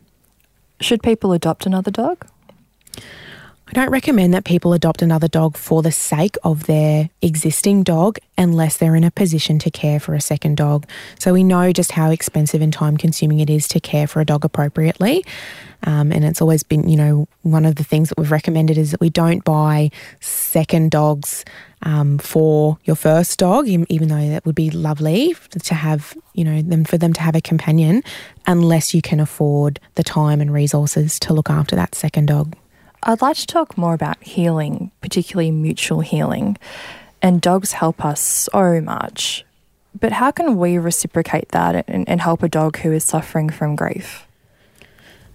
Should 0.81 1.03
people 1.03 1.33
adopt 1.33 1.67
another 1.67 1.91
dog? 1.91 2.27
I 3.71 3.73
don't 3.73 3.91
recommend 3.91 4.35
that 4.35 4.45
people 4.45 4.73
adopt 4.73 5.01
another 5.01 5.29
dog 5.29 5.57
for 5.57 5.81
the 5.81 5.93
sake 5.93 6.37
of 6.43 6.65
their 6.65 7.09
existing 7.23 7.85
dog 7.85 8.19
unless 8.37 8.79
they're 8.79 8.97
in 8.97 9.05
a 9.05 9.13
position 9.13 9.61
to 9.61 9.71
care 9.71 10.01
for 10.01 10.13
a 10.17 10.21
second 10.21 10.57
dog. 10.57 10.89
So 11.21 11.33
we 11.33 11.45
know 11.45 11.73
just 11.73 11.93
how 11.93 12.11
expensive 12.11 12.63
and 12.63 12.73
time 12.73 12.97
consuming 12.97 13.39
it 13.39 13.49
is 13.49 13.69
to 13.69 13.79
care 13.79 14.09
for 14.09 14.21
a 14.21 14.25
dog 14.25 14.45
appropriately. 14.45 15.25
Um, 15.85 16.11
and 16.11 16.25
it's 16.25 16.43
always 16.43 16.65
been, 16.65 16.89
you 16.89 16.97
know, 16.97 17.29
one 17.43 17.65
of 17.65 17.77
the 17.77 17.85
things 17.85 18.09
that 18.09 18.19
we've 18.19 18.33
recommended 18.33 18.77
is 18.77 18.91
that 18.91 19.01
we 19.01 19.09
don't 19.09 19.45
buy 19.45 19.93
second 20.19 20.91
dogs 20.91 21.45
um, 21.83 22.19
for 22.19 22.77
your 22.83 22.97
first 22.97 23.39
dog, 23.39 23.69
even 23.69 24.09
though 24.09 24.31
that 24.31 24.45
would 24.45 24.57
be 24.57 24.71
lovely 24.71 25.37
to 25.63 25.75
have, 25.75 26.19
you 26.35 26.43
know, 26.43 26.61
them 26.61 26.83
for 26.83 26.99
them 26.99 27.13
to 27.13 27.21
have 27.21 27.37
a 27.37 27.41
companion, 27.41 28.03
unless 28.49 28.95
you 28.95 29.01
can 29.01 29.21
afford 29.21 29.79
the 29.95 30.03
time 30.03 30.41
and 30.41 30.53
resources 30.53 31.21
to 31.21 31.33
look 31.33 31.49
after 31.49 31.77
that 31.77 31.95
second 31.95 32.27
dog. 32.27 32.57
I'd 33.03 33.23
like 33.23 33.37
to 33.37 33.47
talk 33.47 33.79
more 33.79 33.95
about 33.95 34.23
healing, 34.23 34.91
particularly 35.01 35.51
mutual 35.51 36.01
healing. 36.01 36.59
And 37.23 37.41
dogs 37.41 37.73
help 37.73 38.05
us 38.05 38.21
so 38.21 38.81
much. 38.81 39.45
But 39.99 40.13
how 40.13 40.31
can 40.31 40.57
we 40.57 40.79
reciprocate 40.79 41.49
that 41.51 41.85
and, 41.89 42.09
and 42.09 42.21
help 42.21 42.43
a 42.43 42.49
dog 42.49 42.79
who 42.79 42.93
is 42.93 43.05
suffering 43.05 43.51
from 43.51 43.77
grief? 43.77 44.27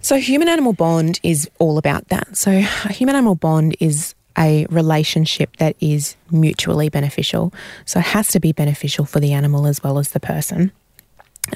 So, 0.00 0.16
human 0.18 0.48
animal 0.48 0.72
bond 0.72 1.18
is 1.22 1.50
all 1.58 1.78
about 1.78 2.08
that. 2.08 2.36
So, 2.36 2.50
a 2.50 2.92
human 2.92 3.16
animal 3.16 3.34
bond 3.34 3.76
is 3.80 4.14
a 4.38 4.66
relationship 4.70 5.56
that 5.56 5.74
is 5.80 6.16
mutually 6.30 6.88
beneficial. 6.88 7.52
So, 7.84 7.98
it 7.98 8.06
has 8.06 8.28
to 8.28 8.40
be 8.40 8.52
beneficial 8.52 9.04
for 9.04 9.20
the 9.20 9.32
animal 9.32 9.66
as 9.66 9.82
well 9.82 9.98
as 9.98 10.10
the 10.10 10.20
person. 10.20 10.72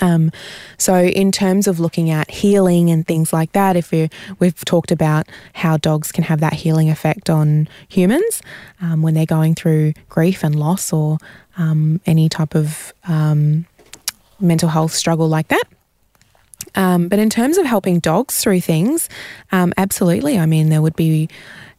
Um, 0.00 0.30
so, 0.78 0.96
in 0.96 1.32
terms 1.32 1.66
of 1.66 1.80
looking 1.80 2.10
at 2.10 2.30
healing 2.30 2.90
and 2.90 3.06
things 3.06 3.32
like 3.32 3.52
that, 3.52 3.76
if 3.76 3.90
we've 4.38 4.64
talked 4.64 4.90
about 4.90 5.28
how 5.54 5.76
dogs 5.76 6.12
can 6.12 6.24
have 6.24 6.40
that 6.40 6.54
healing 6.54 6.90
effect 6.90 7.28
on 7.28 7.68
humans 7.88 8.42
um, 8.80 9.02
when 9.02 9.14
they're 9.14 9.26
going 9.26 9.54
through 9.54 9.94
grief 10.08 10.44
and 10.44 10.54
loss 10.54 10.92
or 10.92 11.18
um, 11.56 12.00
any 12.06 12.28
type 12.28 12.54
of 12.54 12.92
um, 13.08 13.66
mental 14.38 14.68
health 14.68 14.92
struggle 14.92 15.28
like 15.28 15.48
that. 15.48 15.64
Um, 16.74 17.08
but 17.08 17.18
in 17.18 17.30
terms 17.30 17.58
of 17.58 17.66
helping 17.66 17.98
dogs 17.98 18.40
through 18.40 18.60
things, 18.60 19.08
um, 19.50 19.72
absolutely. 19.76 20.38
I 20.38 20.46
mean, 20.46 20.68
there 20.68 20.82
would 20.82 20.96
be 20.96 21.28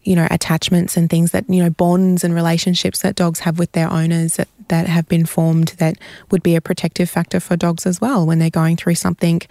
you 0.03 0.15
know, 0.15 0.27
attachments 0.31 0.97
and 0.97 1.09
things 1.09 1.31
that, 1.31 1.47
you 1.47 1.61
know, 1.61 1.69
bonds 1.69 2.23
and 2.23 2.33
relationships 2.33 3.01
that 3.01 3.15
dogs 3.15 3.41
have 3.41 3.59
with 3.59 3.71
their 3.73 3.89
owners 3.89 4.35
that 4.37 4.47
that 4.71 4.87
have 4.87 5.05
been 5.07 5.25
formed 5.25 5.69
that 5.79 5.97
would 6.31 6.41
be 6.41 6.55
a 6.55 6.61
protective 6.61 7.09
factor 7.09 7.41
for 7.41 7.57
dogs 7.57 7.85
as 7.85 7.99
well 7.99 8.25
when 8.25 8.39
they're 8.39 8.49
going 8.49 8.77
through 8.77 8.95
something. 8.95 9.41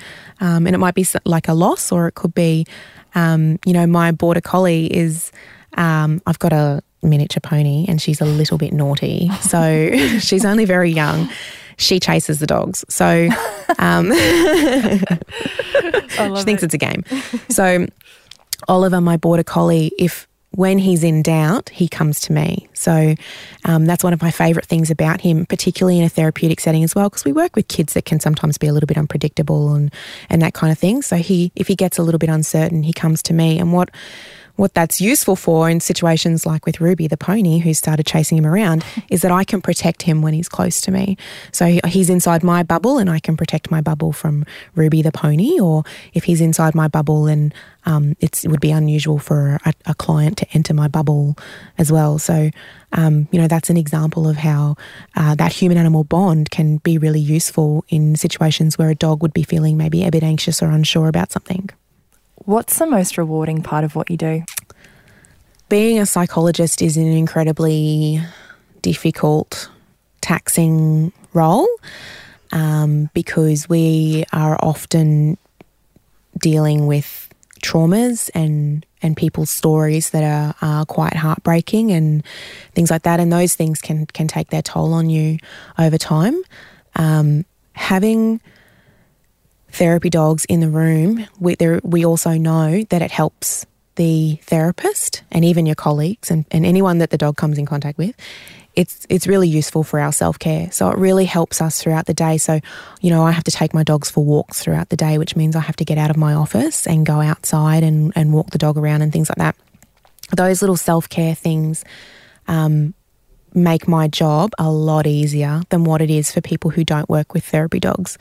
Um, 0.40 0.66
and 0.66 0.74
it 0.74 0.78
might 0.78 0.94
be 0.94 1.06
like 1.26 1.46
a 1.46 1.52
loss, 1.52 1.92
or 1.92 2.08
it 2.08 2.14
could 2.14 2.34
be, 2.34 2.66
um, 3.14 3.58
you 3.66 3.74
know, 3.74 3.86
my 3.86 4.12
border 4.12 4.40
collie 4.40 4.86
is, 4.86 5.30
um, 5.74 6.22
I've 6.26 6.38
got 6.38 6.54
a 6.54 6.82
miniature 7.02 7.42
pony 7.42 7.84
and 7.86 8.00
she's 8.00 8.22
a 8.22 8.24
little 8.24 8.56
bit 8.56 8.72
naughty. 8.72 9.30
So 9.42 9.90
she's 10.20 10.46
only 10.46 10.64
very 10.64 10.90
young. 10.90 11.28
She 11.76 12.00
chases 12.00 12.38
the 12.40 12.46
dogs. 12.46 12.82
So 12.88 13.28
um, 13.78 14.10
she 14.12 14.18
thinks 16.44 16.62
it. 16.62 16.66
it's 16.66 16.74
a 16.74 16.78
game. 16.78 17.04
So 17.50 17.86
Oliver, 18.68 19.02
my 19.02 19.18
border 19.18 19.44
collie, 19.44 19.92
if 19.98 20.26
when 20.52 20.78
he's 20.78 21.04
in 21.04 21.22
doubt, 21.22 21.68
he 21.68 21.88
comes 21.88 22.20
to 22.20 22.32
me. 22.32 22.68
So 22.74 23.14
um, 23.64 23.86
that's 23.86 24.02
one 24.02 24.12
of 24.12 24.20
my 24.20 24.30
favourite 24.30 24.66
things 24.66 24.90
about 24.90 25.20
him, 25.20 25.46
particularly 25.46 25.98
in 25.98 26.04
a 26.04 26.08
therapeutic 26.08 26.60
setting 26.60 26.82
as 26.82 26.94
well, 26.94 27.08
because 27.08 27.24
we 27.24 27.32
work 27.32 27.54
with 27.54 27.68
kids 27.68 27.92
that 27.94 28.04
can 28.04 28.18
sometimes 28.18 28.58
be 28.58 28.66
a 28.66 28.72
little 28.72 28.88
bit 28.88 28.98
unpredictable 28.98 29.74
and 29.74 29.92
and 30.28 30.42
that 30.42 30.54
kind 30.54 30.72
of 30.72 30.78
thing. 30.78 31.02
So 31.02 31.16
he, 31.16 31.52
if 31.54 31.68
he 31.68 31.76
gets 31.76 31.98
a 31.98 32.02
little 32.02 32.18
bit 32.18 32.30
uncertain, 32.30 32.82
he 32.82 32.92
comes 32.92 33.22
to 33.24 33.32
me. 33.32 33.58
And 33.58 33.72
what 33.72 33.90
what 34.60 34.74
that's 34.74 35.00
useful 35.00 35.36
for 35.36 35.70
in 35.70 35.80
situations 35.80 36.44
like 36.44 36.66
with 36.66 36.82
Ruby, 36.82 37.08
the 37.08 37.16
pony 37.16 37.60
who 37.60 37.72
started 37.72 38.04
chasing 38.04 38.36
him 38.36 38.46
around, 38.46 38.84
is 39.08 39.22
that 39.22 39.32
I 39.32 39.42
can 39.42 39.62
protect 39.62 40.02
him 40.02 40.20
when 40.20 40.34
he's 40.34 40.50
close 40.50 40.82
to 40.82 40.90
me. 40.90 41.16
So 41.50 41.80
he's 41.86 42.10
inside 42.10 42.44
my 42.44 42.62
bubble 42.62 42.98
and 42.98 43.08
I 43.08 43.20
can 43.20 43.38
protect 43.38 43.70
my 43.70 43.80
bubble 43.80 44.12
from 44.12 44.44
Ruby, 44.74 45.00
the 45.00 45.12
pony. 45.12 45.58
Or 45.58 45.84
if 46.12 46.24
he's 46.24 46.42
inside 46.42 46.74
my 46.74 46.88
bubble 46.88 47.26
and 47.26 47.54
um, 47.86 48.14
it 48.20 48.44
would 48.44 48.60
be 48.60 48.70
unusual 48.70 49.18
for 49.18 49.58
a, 49.64 49.72
a, 49.86 49.94
client 49.94 50.36
to 50.36 50.46
enter 50.52 50.74
my 50.74 50.86
bubble 50.86 51.38
as 51.78 51.90
well. 51.90 52.18
So, 52.18 52.50
um, 52.92 53.26
you 53.32 53.40
know, 53.40 53.48
that's 53.48 53.70
an 53.70 53.78
example 53.78 54.28
of 54.28 54.36
how 54.36 54.76
uh, 55.16 55.34
that 55.36 55.54
human 55.54 55.78
animal 55.78 56.04
bond 56.04 56.50
can 56.50 56.76
be 56.78 56.98
really 56.98 57.20
useful 57.20 57.86
in 57.88 58.16
situations 58.16 58.76
where 58.76 58.90
a 58.90 58.94
dog 58.94 59.22
would 59.22 59.32
be 59.32 59.42
feeling 59.42 59.78
maybe 59.78 60.04
a 60.04 60.10
bit 60.10 60.22
anxious 60.22 60.62
or 60.62 60.66
unsure 60.66 61.08
about 61.08 61.32
something. 61.32 61.70
What's 62.44 62.78
the 62.78 62.86
most 62.86 63.18
rewarding 63.18 63.62
part 63.62 63.84
of 63.84 63.94
what 63.94 64.10
you 64.10 64.16
do? 64.16 64.44
Being 65.68 65.98
a 65.98 66.06
psychologist 66.06 66.82
is 66.82 66.96
an 66.96 67.06
incredibly 67.06 68.20
difficult, 68.82 69.70
taxing 70.20 71.12
role 71.32 71.68
um, 72.52 73.10
because 73.14 73.68
we 73.68 74.24
are 74.32 74.56
often 74.60 75.36
dealing 76.38 76.86
with 76.86 77.28
traumas 77.62 78.30
and 78.34 78.86
and 79.02 79.16
people's 79.16 79.50
stories 79.50 80.10
that 80.10 80.22
are, 80.22 80.54
are 80.60 80.84
quite 80.84 81.14
heartbreaking 81.14 81.90
and 81.90 82.22
things 82.74 82.90
like 82.90 83.02
that. 83.02 83.18
And 83.18 83.32
those 83.32 83.54
things 83.54 83.80
can 83.80 84.06
can 84.06 84.28
take 84.28 84.50
their 84.50 84.62
toll 84.62 84.92
on 84.92 85.10
you 85.10 85.38
over 85.78 85.98
time. 85.98 86.40
Um, 86.96 87.44
having 87.74 88.40
therapy 89.72 90.10
dogs 90.10 90.44
in 90.46 90.60
the 90.60 90.68
room, 90.68 91.26
we, 91.38 91.54
there, 91.54 91.80
we 91.82 92.04
also 92.04 92.32
know 92.32 92.82
that 92.90 93.02
it 93.02 93.10
helps 93.10 93.66
the 93.96 94.38
therapist 94.44 95.22
and 95.30 95.44
even 95.44 95.66
your 95.66 95.74
colleagues 95.74 96.30
and, 96.30 96.46
and 96.50 96.64
anyone 96.64 96.98
that 96.98 97.10
the 97.10 97.18
dog 97.18 97.36
comes 97.36 97.58
in 97.58 97.66
contact 97.66 97.98
with. 97.98 98.14
It's 98.76 99.04
it's 99.10 99.26
really 99.26 99.48
useful 99.48 99.82
for 99.82 99.98
our 99.98 100.12
self 100.12 100.38
care. 100.38 100.70
So 100.70 100.90
it 100.90 100.96
really 100.96 101.24
helps 101.24 101.60
us 101.60 101.82
throughout 101.82 102.06
the 102.06 102.14
day. 102.14 102.38
So, 102.38 102.60
you 103.00 103.10
know, 103.10 103.24
I 103.24 103.32
have 103.32 103.44
to 103.44 103.50
take 103.50 103.74
my 103.74 103.82
dogs 103.82 104.08
for 104.08 104.24
walks 104.24 104.62
throughout 104.62 104.90
the 104.90 104.96
day, 104.96 105.18
which 105.18 105.34
means 105.34 105.56
I 105.56 105.60
have 105.60 105.76
to 105.76 105.84
get 105.84 105.98
out 105.98 106.08
of 106.08 106.16
my 106.16 106.34
office 106.34 106.86
and 106.86 107.04
go 107.04 107.20
outside 107.20 107.82
and, 107.82 108.12
and 108.14 108.32
walk 108.32 108.50
the 108.50 108.58
dog 108.58 108.78
around 108.78 109.02
and 109.02 109.12
things 109.12 109.28
like 109.28 109.38
that. 109.38 109.56
Those 110.34 110.62
little 110.62 110.76
self 110.76 111.08
care 111.08 111.34
things 111.34 111.84
um, 112.46 112.94
make 113.54 113.88
my 113.88 114.06
job 114.08 114.52
a 114.58 114.70
lot 114.70 115.06
easier 115.06 115.62
than 115.70 115.84
what 115.84 116.00
it 116.00 116.10
is 116.10 116.30
for 116.32 116.40
people 116.40 116.70
who 116.70 116.84
don't 116.84 117.08
work 117.08 117.34
with 117.34 117.44
therapy 117.44 117.80
dogs. 117.80 118.16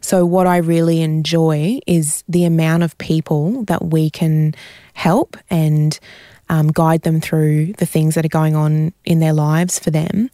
So, 0.00 0.24
what 0.24 0.46
I 0.46 0.58
really 0.58 1.02
enjoy 1.02 1.80
is 1.86 2.24
the 2.28 2.44
amount 2.44 2.82
of 2.82 2.96
people 2.98 3.64
that 3.64 3.86
we 3.86 4.10
can 4.10 4.54
help 4.94 5.36
and 5.50 5.98
um, 6.48 6.68
guide 6.68 7.02
them 7.02 7.20
through 7.20 7.74
the 7.74 7.86
things 7.86 8.14
that 8.14 8.24
are 8.24 8.28
going 8.28 8.56
on 8.56 8.92
in 9.04 9.20
their 9.20 9.32
lives 9.32 9.78
for 9.78 9.90
them 9.90 10.30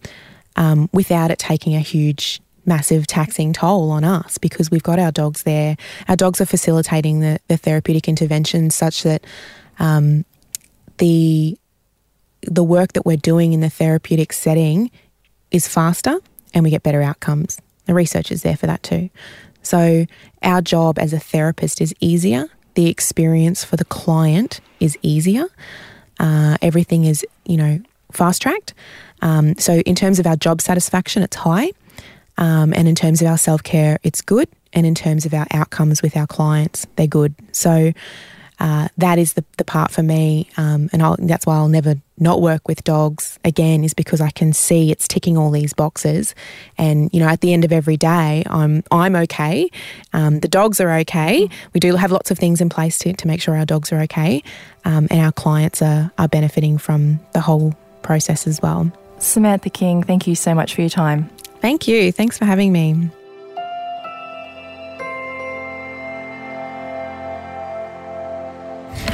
um, 0.57 0.89
without 0.93 1.31
it 1.31 1.39
taking 1.39 1.75
a 1.75 1.81
huge, 1.81 2.41
massive 2.67 3.07
taxing 3.07 3.53
toll 3.53 3.91
on 3.91 4.05
us 4.05 4.39
because 4.39 4.71
we've 4.71 4.83
got 4.83 4.99
our 4.99 5.13
dogs 5.13 5.43
there. 5.43 5.77
Our 6.09 6.17
dogs 6.17 6.41
are 6.41 6.47
facilitating 6.47 7.21
the, 7.21 7.41
the 7.49 7.57
therapeutic 7.57 8.09
interventions 8.09 8.75
such 8.75 9.03
that 9.03 9.25
um, 9.79 10.25
the 10.99 11.59
the 12.47 12.63
work 12.63 12.93
that 12.93 13.07
we're 13.07 13.17
doing 13.17 13.55
in 13.55 13.61
the 13.61 13.71
therapeutic 13.71 14.31
setting 14.31 14.91
is 15.51 15.67
faster 15.67 16.19
and 16.53 16.63
we 16.63 16.69
get 16.69 16.83
better 16.83 17.01
outcomes. 17.01 17.59
The 17.87 17.95
research 17.95 18.31
is 18.31 18.43
there 18.43 18.57
for 18.57 18.67
that 18.67 18.83
too. 18.83 19.09
So, 19.65 20.07
our 20.43 20.63
job 20.63 20.99
as 20.99 21.13
a 21.13 21.19
therapist 21.19 21.81
is 21.81 21.93
easier. 21.99 22.49
The 22.75 22.89
experience 22.89 23.65
for 23.65 23.77
the 23.77 23.85
client 23.85 24.61
is 24.79 24.97
easier. 25.03 25.47
Uh, 26.21 26.57
everything 26.63 27.05
is, 27.05 27.25
you 27.45 27.57
know, 27.57 27.81
fast 28.13 28.43
tracked. 28.43 28.75
Um, 29.23 29.57
so, 29.59 29.81
in 29.81 29.95
terms 29.95 30.19
of 30.21 30.27
our 30.27 30.37
job 30.37 30.61
satisfaction, 30.61 31.23
it's 31.23 31.37
high. 31.37 31.73
Um, 32.37 32.73
and 32.75 32.89
in 32.89 32.95
terms 32.95 33.23
of 33.23 33.29
our 33.29 33.39
self 33.39 33.63
care, 33.63 33.99
it's 34.03 34.21
good. 34.21 34.49
And 34.73 34.87
in 34.87 34.95
terms 34.95 35.25
of 35.25 35.35
our 35.35 35.47
outcomes 35.53 36.03
with 36.03 36.17
our 36.17 36.27
clients, 36.27 36.87
they're 36.97 37.07
good. 37.07 37.35
So, 37.53 37.93
uh, 38.61 38.89
that 38.99 39.19
is 39.19 39.33
the, 39.35 39.45
the 39.59 39.65
part 39.65 39.91
for 39.91 40.03
me. 40.03 40.49
Um, 40.57 40.89
and 40.93 41.03
I'll, 41.03 41.17
that's 41.19 41.47
why 41.47 41.57
I'll 41.57 41.69
never 41.69 41.97
not 42.19 42.41
work 42.41 42.69
with 42.69 42.85
dogs 42.85 43.39
again, 43.45 43.83
is 43.83 43.95
because 43.95 44.21
I 44.21 44.31
can 44.31 44.53
see 44.53 44.93
it's 44.93 45.09
ticking 45.09 45.37
all 45.37 45.51
these 45.51 45.73
boxes. 45.73 46.35
And, 46.79 47.11
you 47.13 47.21
know, 47.21 47.29
at 47.29 47.41
the 47.41 47.53
end 47.53 47.65
of 47.65 47.73
every 47.73 47.97
day, 47.97 48.45
I'm, 48.47 48.85
I'm 48.91 49.17
okay. 49.17 49.69
Um, 50.13 50.41
the 50.41 50.49
dogs 50.49 50.81
are 50.81 50.93
okay. 50.99 51.49
We 51.73 51.81
do 51.81 51.97
have 51.97 52.13
lots 52.13 52.31
of 52.31 52.39
things 52.39 52.61
in 52.61 52.69
place 52.69 52.99
to, 53.01 53.13
to 53.13 53.27
make 53.27 53.41
sure 53.41 53.57
our 53.57 53.67
dogs 53.67 53.93
are 53.93 54.01
okay. 54.03 54.43
Um, 54.85 55.09
and 55.11 55.21
our 55.21 55.33
clients 55.33 55.83
are, 55.83 56.13
are 56.19 56.29
benefiting 56.29 56.79
from 56.79 57.19
the 57.33 57.41
whole 57.41 57.75
process 58.03 58.47
as 58.47 58.63
well. 58.63 58.93
Samantha 59.19 59.71
King, 59.71 60.03
thank 60.03 60.27
you 60.27 60.35
so 60.35 60.55
much 60.55 60.75
for 60.75 60.83
your 60.83 60.91
time. 60.91 61.31
Thank 61.61 61.89
you. 61.89 62.13
Thanks 62.13 62.37
for 62.37 62.45
having 62.45 62.73
me. 62.73 63.11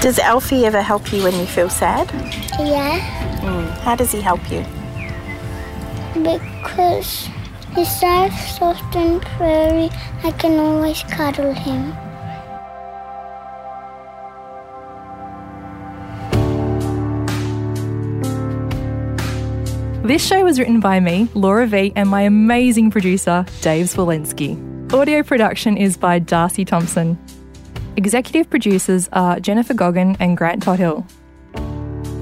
Does 0.00 0.18
Alfie 0.18 0.64
ever 0.64 0.80
help 0.80 1.12
you 1.12 1.22
when 1.22 1.34
you 1.34 1.44
feel 1.44 1.68
sad? 1.68 2.10
Yeah. 2.58 2.98
Mm. 3.42 3.68
How 3.80 3.94
does 3.94 4.10
he 4.10 4.22
help 4.22 4.40
you? 4.50 4.64
Because 6.14 7.28
he's 7.74 8.00
so 8.00 8.30
soft 8.30 8.96
and 8.96 9.22
furry, 9.36 9.90
I 10.24 10.30
can 10.38 10.58
always 10.58 11.02
cuddle 11.02 11.52
him. 11.52 11.92
This 20.02 20.26
show 20.26 20.42
was 20.42 20.58
written 20.58 20.80
by 20.80 20.98
me, 20.98 21.28
Laura 21.34 21.66
V, 21.66 21.92
and 21.94 22.08
my 22.08 22.22
amazing 22.22 22.90
producer, 22.90 23.44
Dave 23.60 23.84
Swolenski. 23.84 24.92
Audio 24.94 25.22
production 25.22 25.76
is 25.76 25.98
by 25.98 26.18
Darcy 26.18 26.64
Thompson. 26.64 27.18
Executive 27.96 28.48
producers 28.48 29.08
are 29.12 29.40
Jennifer 29.40 29.74
Goggin 29.74 30.16
and 30.20 30.36
Grant 30.36 30.62
Tothill. 30.62 31.04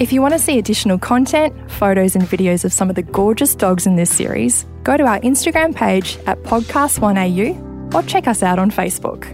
If 0.00 0.12
you 0.12 0.22
want 0.22 0.32
to 0.32 0.38
see 0.38 0.58
additional 0.58 0.98
content, 0.98 1.54
photos, 1.70 2.14
and 2.14 2.24
videos 2.24 2.64
of 2.64 2.72
some 2.72 2.88
of 2.88 2.96
the 2.96 3.02
gorgeous 3.02 3.54
dogs 3.54 3.86
in 3.86 3.96
this 3.96 4.14
series, 4.14 4.64
go 4.82 4.96
to 4.96 5.04
our 5.04 5.20
Instagram 5.20 5.74
page 5.74 6.18
at 6.26 6.42
podcast1au 6.44 7.94
or 7.94 8.02
check 8.04 8.26
us 8.28 8.42
out 8.42 8.58
on 8.58 8.70
Facebook. 8.70 9.26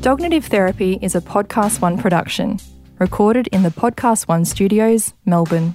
Dognitive 0.00 0.46
Therapy 0.46 0.98
is 1.02 1.14
a 1.14 1.20
PodcastOne 1.20 1.98
production, 1.98 2.60
recorded 2.98 3.48
in 3.48 3.62
the 3.62 3.70
PodcastOne 3.70 4.46
studios, 4.46 5.12
Melbourne. 5.24 5.74